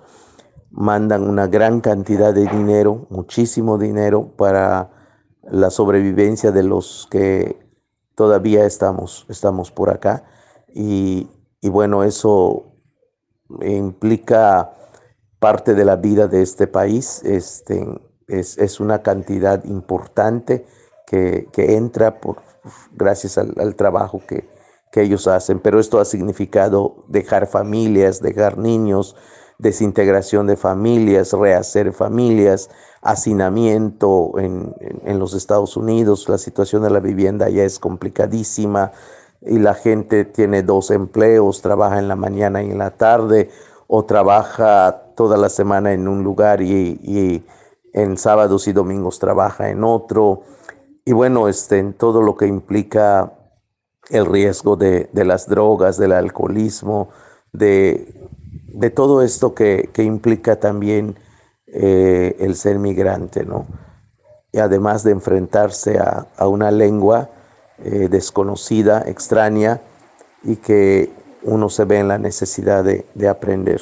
mandan 0.76 1.22
una 1.28 1.46
gran 1.46 1.80
cantidad 1.80 2.34
de 2.34 2.46
dinero, 2.46 3.06
muchísimo 3.08 3.78
dinero 3.78 4.32
para 4.36 4.90
la 5.42 5.70
sobrevivencia 5.70 6.50
de 6.50 6.64
los 6.64 7.06
que 7.10 7.56
todavía 8.16 8.64
estamos, 8.64 9.24
estamos 9.28 9.70
por 9.70 9.90
acá. 9.90 10.24
Y, 10.74 11.28
bueno, 11.62 12.02
eso 12.02 12.72
implica 13.62 14.72
parte 15.38 15.74
de 15.74 15.84
la 15.84 15.96
vida 15.96 16.26
de 16.26 16.42
este 16.42 16.66
país. 16.66 17.22
Este, 17.24 17.86
es, 18.26 18.80
una 18.80 19.02
cantidad 19.02 19.64
importante 19.64 20.66
que, 21.06 21.46
entra 21.54 22.20
por, 22.20 22.38
gracias 22.92 23.38
al, 23.38 23.76
trabajo 23.76 24.22
que, 24.26 24.48
que 24.90 25.02
ellos 25.02 25.28
hacen. 25.28 25.60
Pero 25.60 25.78
esto 25.78 26.00
ha 26.00 26.04
significado 26.04 27.04
dejar 27.06 27.46
familias, 27.46 28.20
dejar 28.20 28.58
niños, 28.58 29.14
desintegración 29.58 30.46
de 30.46 30.56
familias, 30.56 31.32
rehacer 31.32 31.92
familias, 31.92 32.70
hacinamiento 33.02 34.32
en, 34.38 34.74
los 35.18 35.34
Estados 35.34 35.76
Unidos, 35.76 36.28
la 36.28 36.38
situación 36.38 36.82
de 36.82 36.90
la 36.90 37.00
vivienda 37.00 37.48
ya 37.50 37.64
es 37.64 37.78
complicadísima 37.78 38.92
y 39.42 39.58
la 39.58 39.74
gente 39.74 40.24
tiene 40.24 40.62
dos 40.62 40.90
empleos, 40.90 41.60
trabaja 41.60 41.98
en 41.98 42.08
la 42.08 42.16
mañana 42.16 42.62
y 42.62 42.70
en 42.70 42.78
la 42.78 42.90
tarde 42.90 43.50
o 43.86 44.04
trabaja 44.06 45.02
toda 45.14 45.36
la 45.36 45.50
semana 45.50 45.92
en 45.92 46.08
un 46.08 46.24
lugar 46.24 46.62
y, 46.62 47.44
en 47.92 48.18
sábados 48.18 48.66
y 48.66 48.72
domingos 48.72 49.18
trabaja 49.18 49.70
en 49.70 49.84
otro. 49.84 50.42
y 51.04 51.12
bueno, 51.12 51.48
este, 51.48 51.78
en 51.78 51.92
todo 51.92 52.22
lo 52.22 52.36
que 52.36 52.46
implica 52.46 53.32
el 54.10 54.26
riesgo 54.26 54.76
de, 54.76 55.08
las 55.12 55.48
drogas, 55.48 55.98
del 55.98 56.12
alcoholismo, 56.12 57.08
de, 57.52 58.23
todo 58.94 59.22
esto 59.22 59.54
que, 59.54 59.90
implica 59.98 60.56
también 60.56 61.16
eh, 61.66 62.36
el 62.40 62.56
ser 62.56 62.78
migrante, 62.78 63.44
¿no? 63.44 63.66
Y 64.52 64.58
además 64.58 65.02
de 65.02 65.12
enfrentarse 65.12 65.98
a, 65.98 66.46
una 66.46 66.70
lengua 66.70 67.30
eh, 67.78 68.08
desconocida, 68.10 69.02
extraña, 69.06 69.80
y 70.42 70.56
que 70.56 71.10
uno 71.42 71.68
se 71.68 71.84
ve 71.84 71.98
en 71.98 72.08
la 72.08 72.18
necesidad 72.18 72.84
de, 72.84 73.28
aprender. 73.28 73.80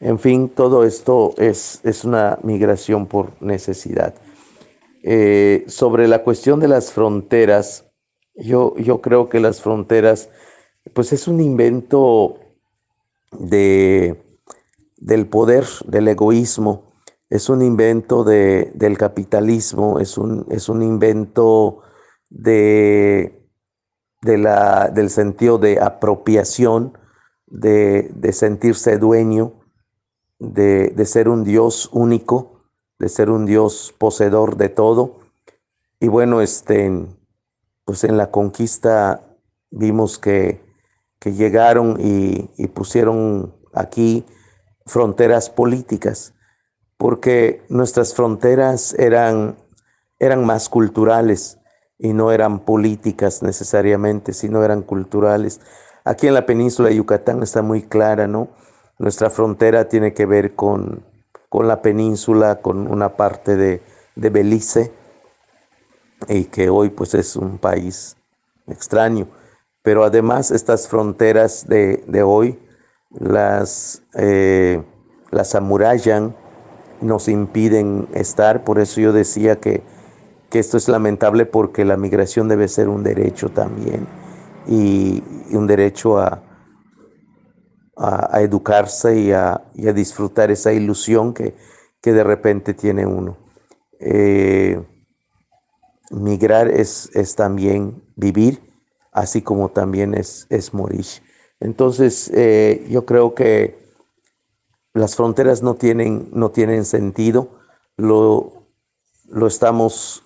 En 0.00 0.18
fin, 0.18 0.48
todo 0.48 0.84
esto 0.84 1.34
es, 1.36 1.80
es 1.82 2.04
una 2.04 2.38
migración 2.42 3.06
por 3.06 3.32
necesidad. 3.42 4.14
Eh, 5.02 5.64
sobre 5.68 6.08
la 6.08 6.22
cuestión 6.22 6.60
de 6.60 6.68
las 6.68 6.92
fronteras, 6.92 7.86
yo, 8.34 8.76
yo 8.76 9.00
creo 9.00 9.28
que 9.28 9.40
las 9.40 9.60
fronteras, 9.60 10.28
pues 10.92 11.12
es 11.12 11.28
un 11.28 11.40
invento 11.40 12.38
de, 13.32 14.40
del 14.96 15.26
poder, 15.28 15.66
del 15.86 16.08
egoísmo, 16.08 16.94
es 17.30 17.48
un 17.48 17.62
invento 17.62 18.24
de, 18.24 18.72
del 18.74 18.96
capitalismo, 18.96 20.00
es 20.00 20.16
un, 20.16 20.46
es 20.50 20.68
un 20.68 20.82
invento 20.82 21.82
de, 22.30 23.48
de 24.22 24.38
la, 24.38 24.88
del 24.88 25.10
sentido 25.10 25.58
de 25.58 25.80
apropiación, 25.80 26.96
de, 27.46 28.10
de 28.14 28.32
sentirse 28.32 28.98
dueño, 28.98 29.60
de, 30.38 30.88
de 30.88 31.04
ser 31.06 31.28
un 31.28 31.44
Dios 31.44 31.88
único 31.92 32.58
de 32.98 33.08
ser 33.08 33.30
un 33.30 33.46
Dios 33.46 33.94
poseedor 33.96 34.56
de 34.56 34.68
todo. 34.68 35.20
Y 36.00 36.08
bueno, 36.08 36.40
este, 36.40 36.90
pues 37.84 38.04
en 38.04 38.16
la 38.16 38.30
conquista 38.30 39.36
vimos 39.70 40.18
que, 40.18 40.67
que 41.18 41.32
llegaron 41.32 41.96
y, 41.98 42.66
pusieron 42.68 43.54
aquí 43.74 44.24
fronteras 44.86 45.50
políticas, 45.50 46.34
porque 46.96 47.62
nuestras 47.68 48.14
fronteras 48.14 48.94
eran, 48.94 49.56
eran 50.18 50.44
más 50.44 50.68
culturales 50.68 51.58
y 51.98 52.12
no 52.12 52.30
eran 52.30 52.60
políticas 52.60 53.42
necesariamente, 53.42 54.32
sino 54.32 54.64
eran 54.64 54.82
culturales. 54.82 55.60
Aquí 56.04 56.26
en 56.26 56.34
la 56.34 56.46
península 56.46 56.88
de 56.88 56.96
Yucatán 56.96 57.42
está 57.42 57.62
muy 57.62 57.82
clara, 57.82 58.26
¿no? 58.26 58.48
Nuestra 58.98 59.30
frontera 59.30 59.88
tiene 59.88 60.14
que 60.14 60.26
ver 60.26 60.54
con, 60.54 61.04
con 61.48 61.68
la 61.68 61.82
península, 61.82 62.60
con 62.60 62.88
una 62.88 63.16
parte 63.16 63.56
de, 63.56 63.82
Belice, 64.16 64.92
y 66.28 66.44
que 66.44 66.68
hoy 66.68 66.90
pues 66.90 67.14
es 67.14 67.36
un 67.36 67.58
país 67.58 68.16
extraño. 68.66 69.28
Pero 69.88 70.04
además 70.04 70.50
estas 70.50 70.86
fronteras 70.86 71.66
de, 71.66 72.22
hoy 72.22 72.58
las, 73.08 74.02
eh, 74.16 74.82
las 75.30 75.54
amurallan, 75.54 76.36
nos 77.00 77.26
impiden 77.26 78.06
estar, 78.12 78.64
por 78.64 78.80
eso 78.80 79.00
yo 79.00 79.14
decía 79.14 79.56
que, 79.56 79.82
que, 80.50 80.58
esto 80.58 80.76
es 80.76 80.90
lamentable 80.90 81.46
porque 81.46 81.86
la 81.86 81.96
migración 81.96 82.48
debe 82.48 82.68
ser 82.68 82.90
un 82.90 83.02
derecho 83.02 83.48
también 83.48 84.06
y 84.66 85.22
un 85.52 85.66
derecho 85.66 86.18
a, 86.18 86.42
a, 87.96 88.42
educarse 88.42 89.18
y 89.18 89.32
a, 89.32 89.62
disfrutar 89.94 90.50
esa 90.50 90.70
ilusión 90.70 91.32
que, 91.32 91.54
que, 92.02 92.12
de 92.12 92.24
repente 92.24 92.74
tiene 92.74 93.06
uno. 93.06 93.38
Eh, 94.00 94.84
migrar 96.10 96.68
es, 96.68 97.08
es, 97.14 97.34
también 97.36 98.02
vivir, 98.16 98.67
así 99.18 99.42
como 99.42 99.70
también 99.70 100.14
es, 100.14 100.46
es 100.50 100.74
morir. 100.74 101.06
Entonces, 101.60 102.30
eh, 102.34 102.86
yo 102.88 103.04
creo 103.04 103.34
que 103.34 103.78
las 104.94 105.16
fronteras 105.16 105.62
no 105.62 105.74
tienen, 105.74 106.28
no 106.32 106.50
tienen 106.50 106.84
sentido, 106.84 107.58
lo, 107.96 108.68
lo 109.28 109.46
estamos 109.46 110.24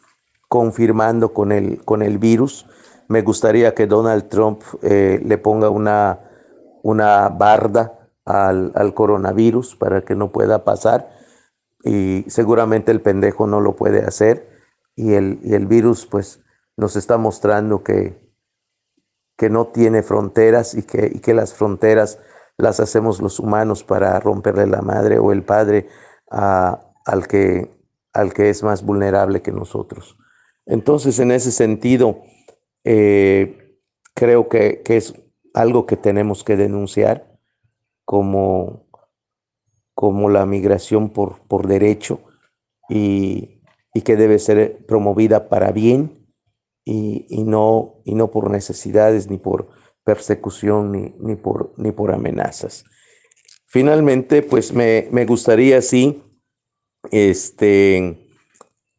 confirmando 0.48 1.32
con 1.32 1.52
el, 1.52 1.84
con 1.84 2.02
el 2.02 2.18
virus. 2.18 2.66
Me 3.08 3.22
gustaría 3.22 3.74
que 3.74 3.86
Donald 3.86 4.28
Trump 4.28 4.62
eh, 4.82 5.20
le 5.24 5.38
ponga 5.38 5.70
una 5.70 6.20
una 6.82 7.28
barda 7.28 8.10
al, 8.24 8.94
coronavirus 8.94 9.76
para 9.76 10.02
que 10.02 10.14
no 10.14 10.30
pueda 10.30 10.64
pasar 10.64 11.10
y 11.84 12.24
seguramente 12.28 12.92
el 12.92 13.00
pendejo 13.00 13.46
no 13.46 13.60
lo 13.60 13.74
puede 13.74 14.04
hacer 14.04 14.48
y 14.94 15.14
el, 15.14 15.40
el 15.44 15.66
virus 15.66 16.06
pues 16.06 16.40
nos 16.76 16.96
está 16.96 17.18
mostrando 17.18 17.82
que, 17.82 18.21
que 19.42 19.50
no 19.50 19.66
tiene 19.66 20.04
fronteras 20.04 20.72
y 20.74 20.84
que, 20.84 21.10
y 21.12 21.18
que 21.18 21.34
las 21.34 21.52
fronteras 21.52 22.20
las 22.58 22.78
hacemos 22.78 23.20
los 23.20 23.40
humanos 23.40 23.82
para 23.82 24.20
romperle 24.20 24.68
la 24.68 24.82
madre 24.82 25.18
o 25.18 25.32
el 25.32 25.42
padre 25.42 25.88
al, 26.30 27.26
que, 27.26 27.68
al 28.12 28.32
que 28.32 28.50
es 28.50 28.62
más 28.62 28.84
vulnerable 28.84 29.42
que 29.42 29.50
nosotros. 29.50 30.16
Entonces, 30.64 31.18
en 31.18 31.32
ese 31.32 31.50
sentido, 31.50 32.22
eh, 32.84 33.80
creo 34.14 34.48
que, 34.48 34.80
que, 34.84 34.98
es 34.98 35.12
algo 35.54 35.86
que 35.86 35.96
tenemos 35.96 36.44
que 36.44 36.56
denunciar 36.56 37.36
como, 38.04 38.86
como 39.92 40.30
la 40.30 40.46
migración 40.46 41.10
por, 41.10 41.40
por 41.48 41.66
derecho 41.66 42.20
y, 42.88 43.60
que 44.04 44.14
debe 44.14 44.38
ser 44.38 44.86
promovida 44.86 45.48
para 45.48 45.72
bien 45.72 46.21
y, 46.84 47.44
no, 47.44 48.02
y 48.04 48.14
no 48.14 48.30
por 48.30 48.50
necesidades 48.50 49.30
ni 49.30 49.38
por 49.38 49.68
persecución 50.04 50.92
ni, 50.92 51.14
ni, 51.20 51.36
por, 51.36 51.72
ni 51.76 51.92
por 51.92 52.12
amenazas. 52.12 52.84
Finalmente, 53.66 54.42
pues 54.42 54.72
me, 54.72 55.08
me 55.10 55.24
gustaría, 55.24 55.80
sí, 55.80 56.22
este, 57.10 58.28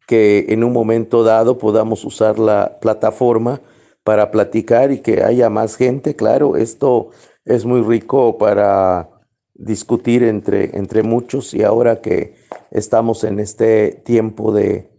que 0.08 0.46
en 0.50 0.64
un 0.64 0.74
momento 0.74 1.24
dado 1.24 1.58
podamos 1.58 2.04
usar 2.06 2.40
la 2.40 2.80
plataforma 2.80 3.62
para 4.04 4.32
platicar 4.32 4.92
y 4.92 5.00
que 5.00 5.24
haya 5.24 5.50
más 5.50 5.76
gente. 5.76 6.16
Claro, 6.16 6.58
esto 6.58 7.10
es 7.46 7.66
muy 7.66 7.82
rico 7.82 8.38
para 8.38 9.10
discutir 9.54 10.24
entre, 10.24 10.76
entre 10.78 11.04
muchos 11.04 11.54
y 11.54 11.64
ahora 11.64 12.02
que 12.02 12.36
estamos 12.72 13.24
en 13.24 13.40
este 13.40 14.02
tiempo 14.04 14.52
de, 14.52 14.93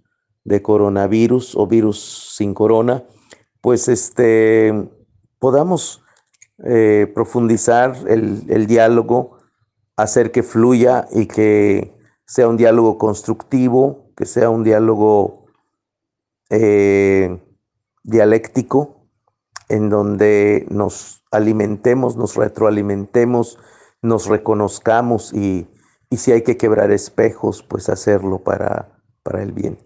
coronavirus 0.63 1.57
o 1.57 1.67
virus 1.67 2.35
sin 2.37 2.55
corona, 2.55 3.05
pues 3.61 3.89
este, 3.89 4.89
podamos 5.39 6.05
eh, 6.65 7.11
profundizar 7.15 7.97
el, 8.07 8.67
diálogo, 8.67 9.39
hacer 9.97 10.31
que 10.31 10.43
fluya 10.43 11.09
y 11.13 11.27
que 11.27 11.97
sea 12.27 12.47
un 12.49 12.57
diálogo 12.57 12.99
constructivo, 12.99 14.13
que 14.17 14.27
sea 14.27 14.51
un 14.51 14.65
diálogo 14.65 15.47
eh, 16.51 17.41
dialéctico 18.03 19.09
en 19.69 19.89
donde 19.91 20.67
nos 20.71 21.25
alimentemos, 21.31 22.17
nos 22.17 22.37
retroalimentemos, 22.37 23.59
nos 24.03 24.27
reconozcamos 24.27 25.33
y, 25.33 25.67
si 26.11 26.31
hay 26.31 26.43
que 26.43 26.57
quebrar 26.57 26.93
espejos, 26.93 27.65
pues 27.65 27.89
hacerlo 27.89 28.45
para, 28.45 29.01
para 29.25 29.43
el 29.43 29.51
bien. 29.51 29.79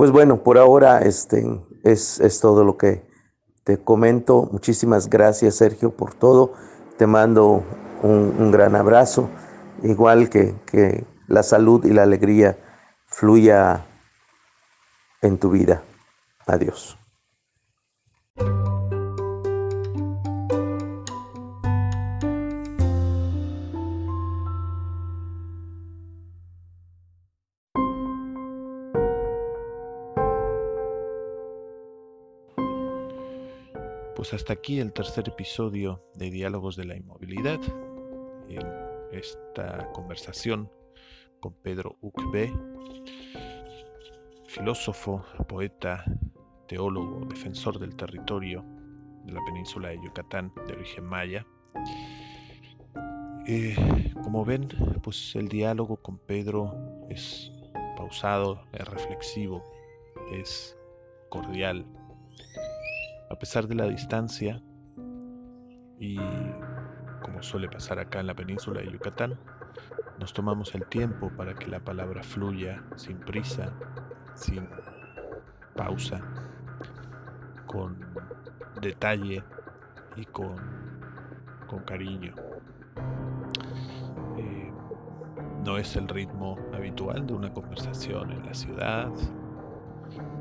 Pues 0.00 0.12
bueno, 0.12 0.42
por 0.42 0.56
ahora 0.56 1.00
este, 1.00 1.44
es, 1.84 2.38
todo 2.40 2.64
lo 2.64 2.78
que 2.78 3.06
te 3.64 3.76
comento. 3.76 4.48
Muchísimas 4.50 5.10
gracias 5.10 5.56
Sergio 5.56 5.90
por 5.90 6.14
todo. 6.14 6.54
Te 6.96 7.06
mando 7.06 7.62
un, 8.02 8.34
un 8.38 8.50
gran 8.50 8.76
abrazo, 8.76 9.28
igual 9.82 10.30
que, 10.30 10.54
que 10.64 11.04
la 11.26 11.42
salud 11.42 11.84
y 11.84 11.92
la 11.92 12.04
alegría 12.04 12.56
fluya 13.08 13.84
en 15.20 15.36
tu 15.36 15.50
vida. 15.50 15.82
Adiós. 16.46 16.99
Pues 34.30 34.42
hasta 34.42 34.52
aquí 34.52 34.78
el 34.78 34.92
tercer 34.92 35.28
episodio 35.28 36.04
de 36.14 36.30
Diálogos 36.30 36.76
de 36.76 36.84
la 36.84 36.96
Inmovilidad. 36.96 37.58
Esta 39.10 39.90
conversación 39.90 40.70
con 41.40 41.52
Pedro 41.54 41.96
Ucbe, 42.00 42.52
filósofo, 44.46 45.24
poeta, 45.48 46.04
teólogo, 46.68 47.26
defensor 47.26 47.80
del 47.80 47.96
territorio 47.96 48.64
de 49.24 49.32
la 49.32 49.44
península 49.46 49.88
de 49.88 50.00
Yucatán 50.00 50.52
de 50.64 50.74
origen 50.74 51.06
maya. 51.06 51.44
Eh, 53.48 54.12
como 54.22 54.44
ven, 54.44 54.68
pues 55.02 55.34
el 55.34 55.48
diálogo 55.48 55.96
con 55.96 56.18
Pedro 56.18 56.72
es 57.08 57.50
pausado, 57.96 58.62
es 58.74 58.86
reflexivo, 58.86 59.64
es 60.30 60.78
cordial. 61.30 61.84
A 63.30 63.36
pesar 63.36 63.68
de 63.68 63.76
la 63.76 63.84
distancia 63.84 64.60
y 66.00 66.18
como 67.22 67.40
suele 67.44 67.68
pasar 67.68 68.00
acá 68.00 68.18
en 68.18 68.26
la 68.26 68.34
península 68.34 68.80
de 68.80 68.90
Yucatán, 68.90 69.38
nos 70.18 70.32
tomamos 70.32 70.74
el 70.74 70.84
tiempo 70.86 71.30
para 71.36 71.54
que 71.54 71.68
la 71.68 71.78
palabra 71.78 72.24
fluya 72.24 72.82
sin 72.96 73.18
prisa, 73.18 73.72
sin 74.34 74.68
pausa, 75.76 76.20
con 77.66 77.96
detalle 78.82 79.44
y 80.16 80.24
con, 80.24 80.56
con 81.68 81.84
cariño. 81.84 82.34
Eh, 84.38 84.72
no 85.64 85.78
es 85.78 85.94
el 85.94 86.08
ritmo 86.08 86.58
habitual 86.74 87.28
de 87.28 87.32
una 87.32 87.52
conversación 87.52 88.32
en 88.32 88.44
la 88.44 88.54
ciudad 88.54 89.08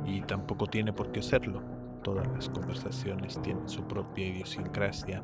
y 0.05 0.21
tampoco 0.21 0.65
tiene 0.65 0.91
por 0.91 1.11
qué 1.11 1.21
serlo. 1.21 1.78
Todas 2.03 2.27
las 2.31 2.49
conversaciones 2.49 3.41
tienen 3.41 3.67
su 3.67 3.83
propia 3.83 4.27
idiosincrasia 4.27 5.23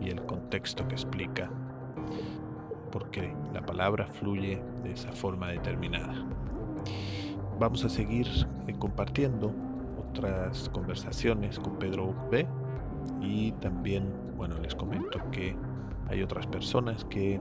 y 0.00 0.10
el 0.10 0.22
contexto 0.26 0.86
que 0.86 0.94
explica 0.94 1.50
porque 2.90 3.34
la 3.54 3.64
palabra 3.64 4.06
fluye 4.06 4.62
de 4.82 4.92
esa 4.92 5.12
forma 5.12 5.48
determinada. 5.48 6.14
Vamos 7.58 7.84
a 7.84 7.88
seguir 7.88 8.26
eh, 8.66 8.74
compartiendo 8.78 9.54
otras 10.10 10.68
conversaciones 10.70 11.58
con 11.58 11.78
Pedro 11.78 12.14
B 12.30 12.46
y 13.20 13.52
también, 13.52 14.12
bueno, 14.36 14.58
les 14.58 14.74
comento 14.74 15.20
que 15.30 15.56
hay 16.08 16.22
otras 16.22 16.46
personas 16.46 17.04
que 17.04 17.40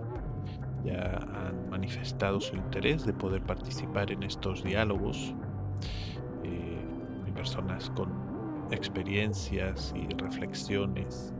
ya 0.86 1.18
han 1.34 1.70
manifestado 1.70 2.40
su 2.40 2.56
interés 2.56 3.06
de 3.06 3.14
poder 3.14 3.42
participar 3.42 4.12
en 4.12 4.24
estos 4.24 4.64
diálogos. 4.64 5.34
Eh, 6.44 6.80
personas 7.40 7.90
con 7.92 8.19
experiencias 8.72 9.94
y 9.96 10.14
reflexiones 10.16 11.34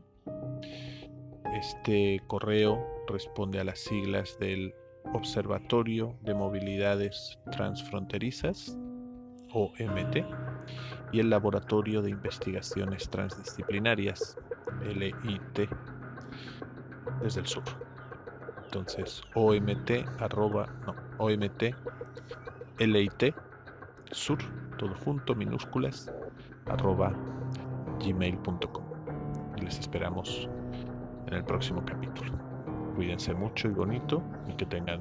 Este 1.52 2.22
correo 2.26 2.82
responde 3.08 3.60
a 3.60 3.64
las 3.64 3.80
siglas 3.80 4.38
del 4.38 4.72
Observatorio 5.12 6.16
de 6.22 6.34
Movilidades 6.34 7.38
Transfronterizas, 7.50 8.76
OMT, 9.52 10.24
y 11.12 11.20
el 11.20 11.30
Laboratorio 11.30 12.02
de 12.02 12.10
Investigaciones 12.10 13.08
Transdisciplinarias, 13.10 14.36
LIT, 14.82 15.68
desde 17.22 17.40
el 17.40 17.46
sur. 17.46 17.64
Entonces, 18.64 19.22
OMT, 19.34 19.90
arroba, 20.20 20.68
no, 20.86 20.94
OMT, 21.18 21.74
LIT, 22.78 23.34
sur, 24.12 24.38
todo 24.78 24.94
junto, 24.94 25.34
minúsculas, 25.34 26.12
arroba 26.66 27.12
gmail.com. 27.98 28.84
Y 29.56 29.62
les 29.62 29.78
esperamos 29.78 30.48
en 31.26 31.34
el 31.34 31.44
próximo 31.44 31.84
capítulo 31.84 32.49
cuídense 33.00 33.32
mucho 33.32 33.66
y 33.66 33.70
bonito 33.70 34.22
y 34.46 34.52
que 34.52 34.66
tengan 34.66 35.00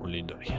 un 0.00 0.10
lindo 0.10 0.34
día. 0.38 0.58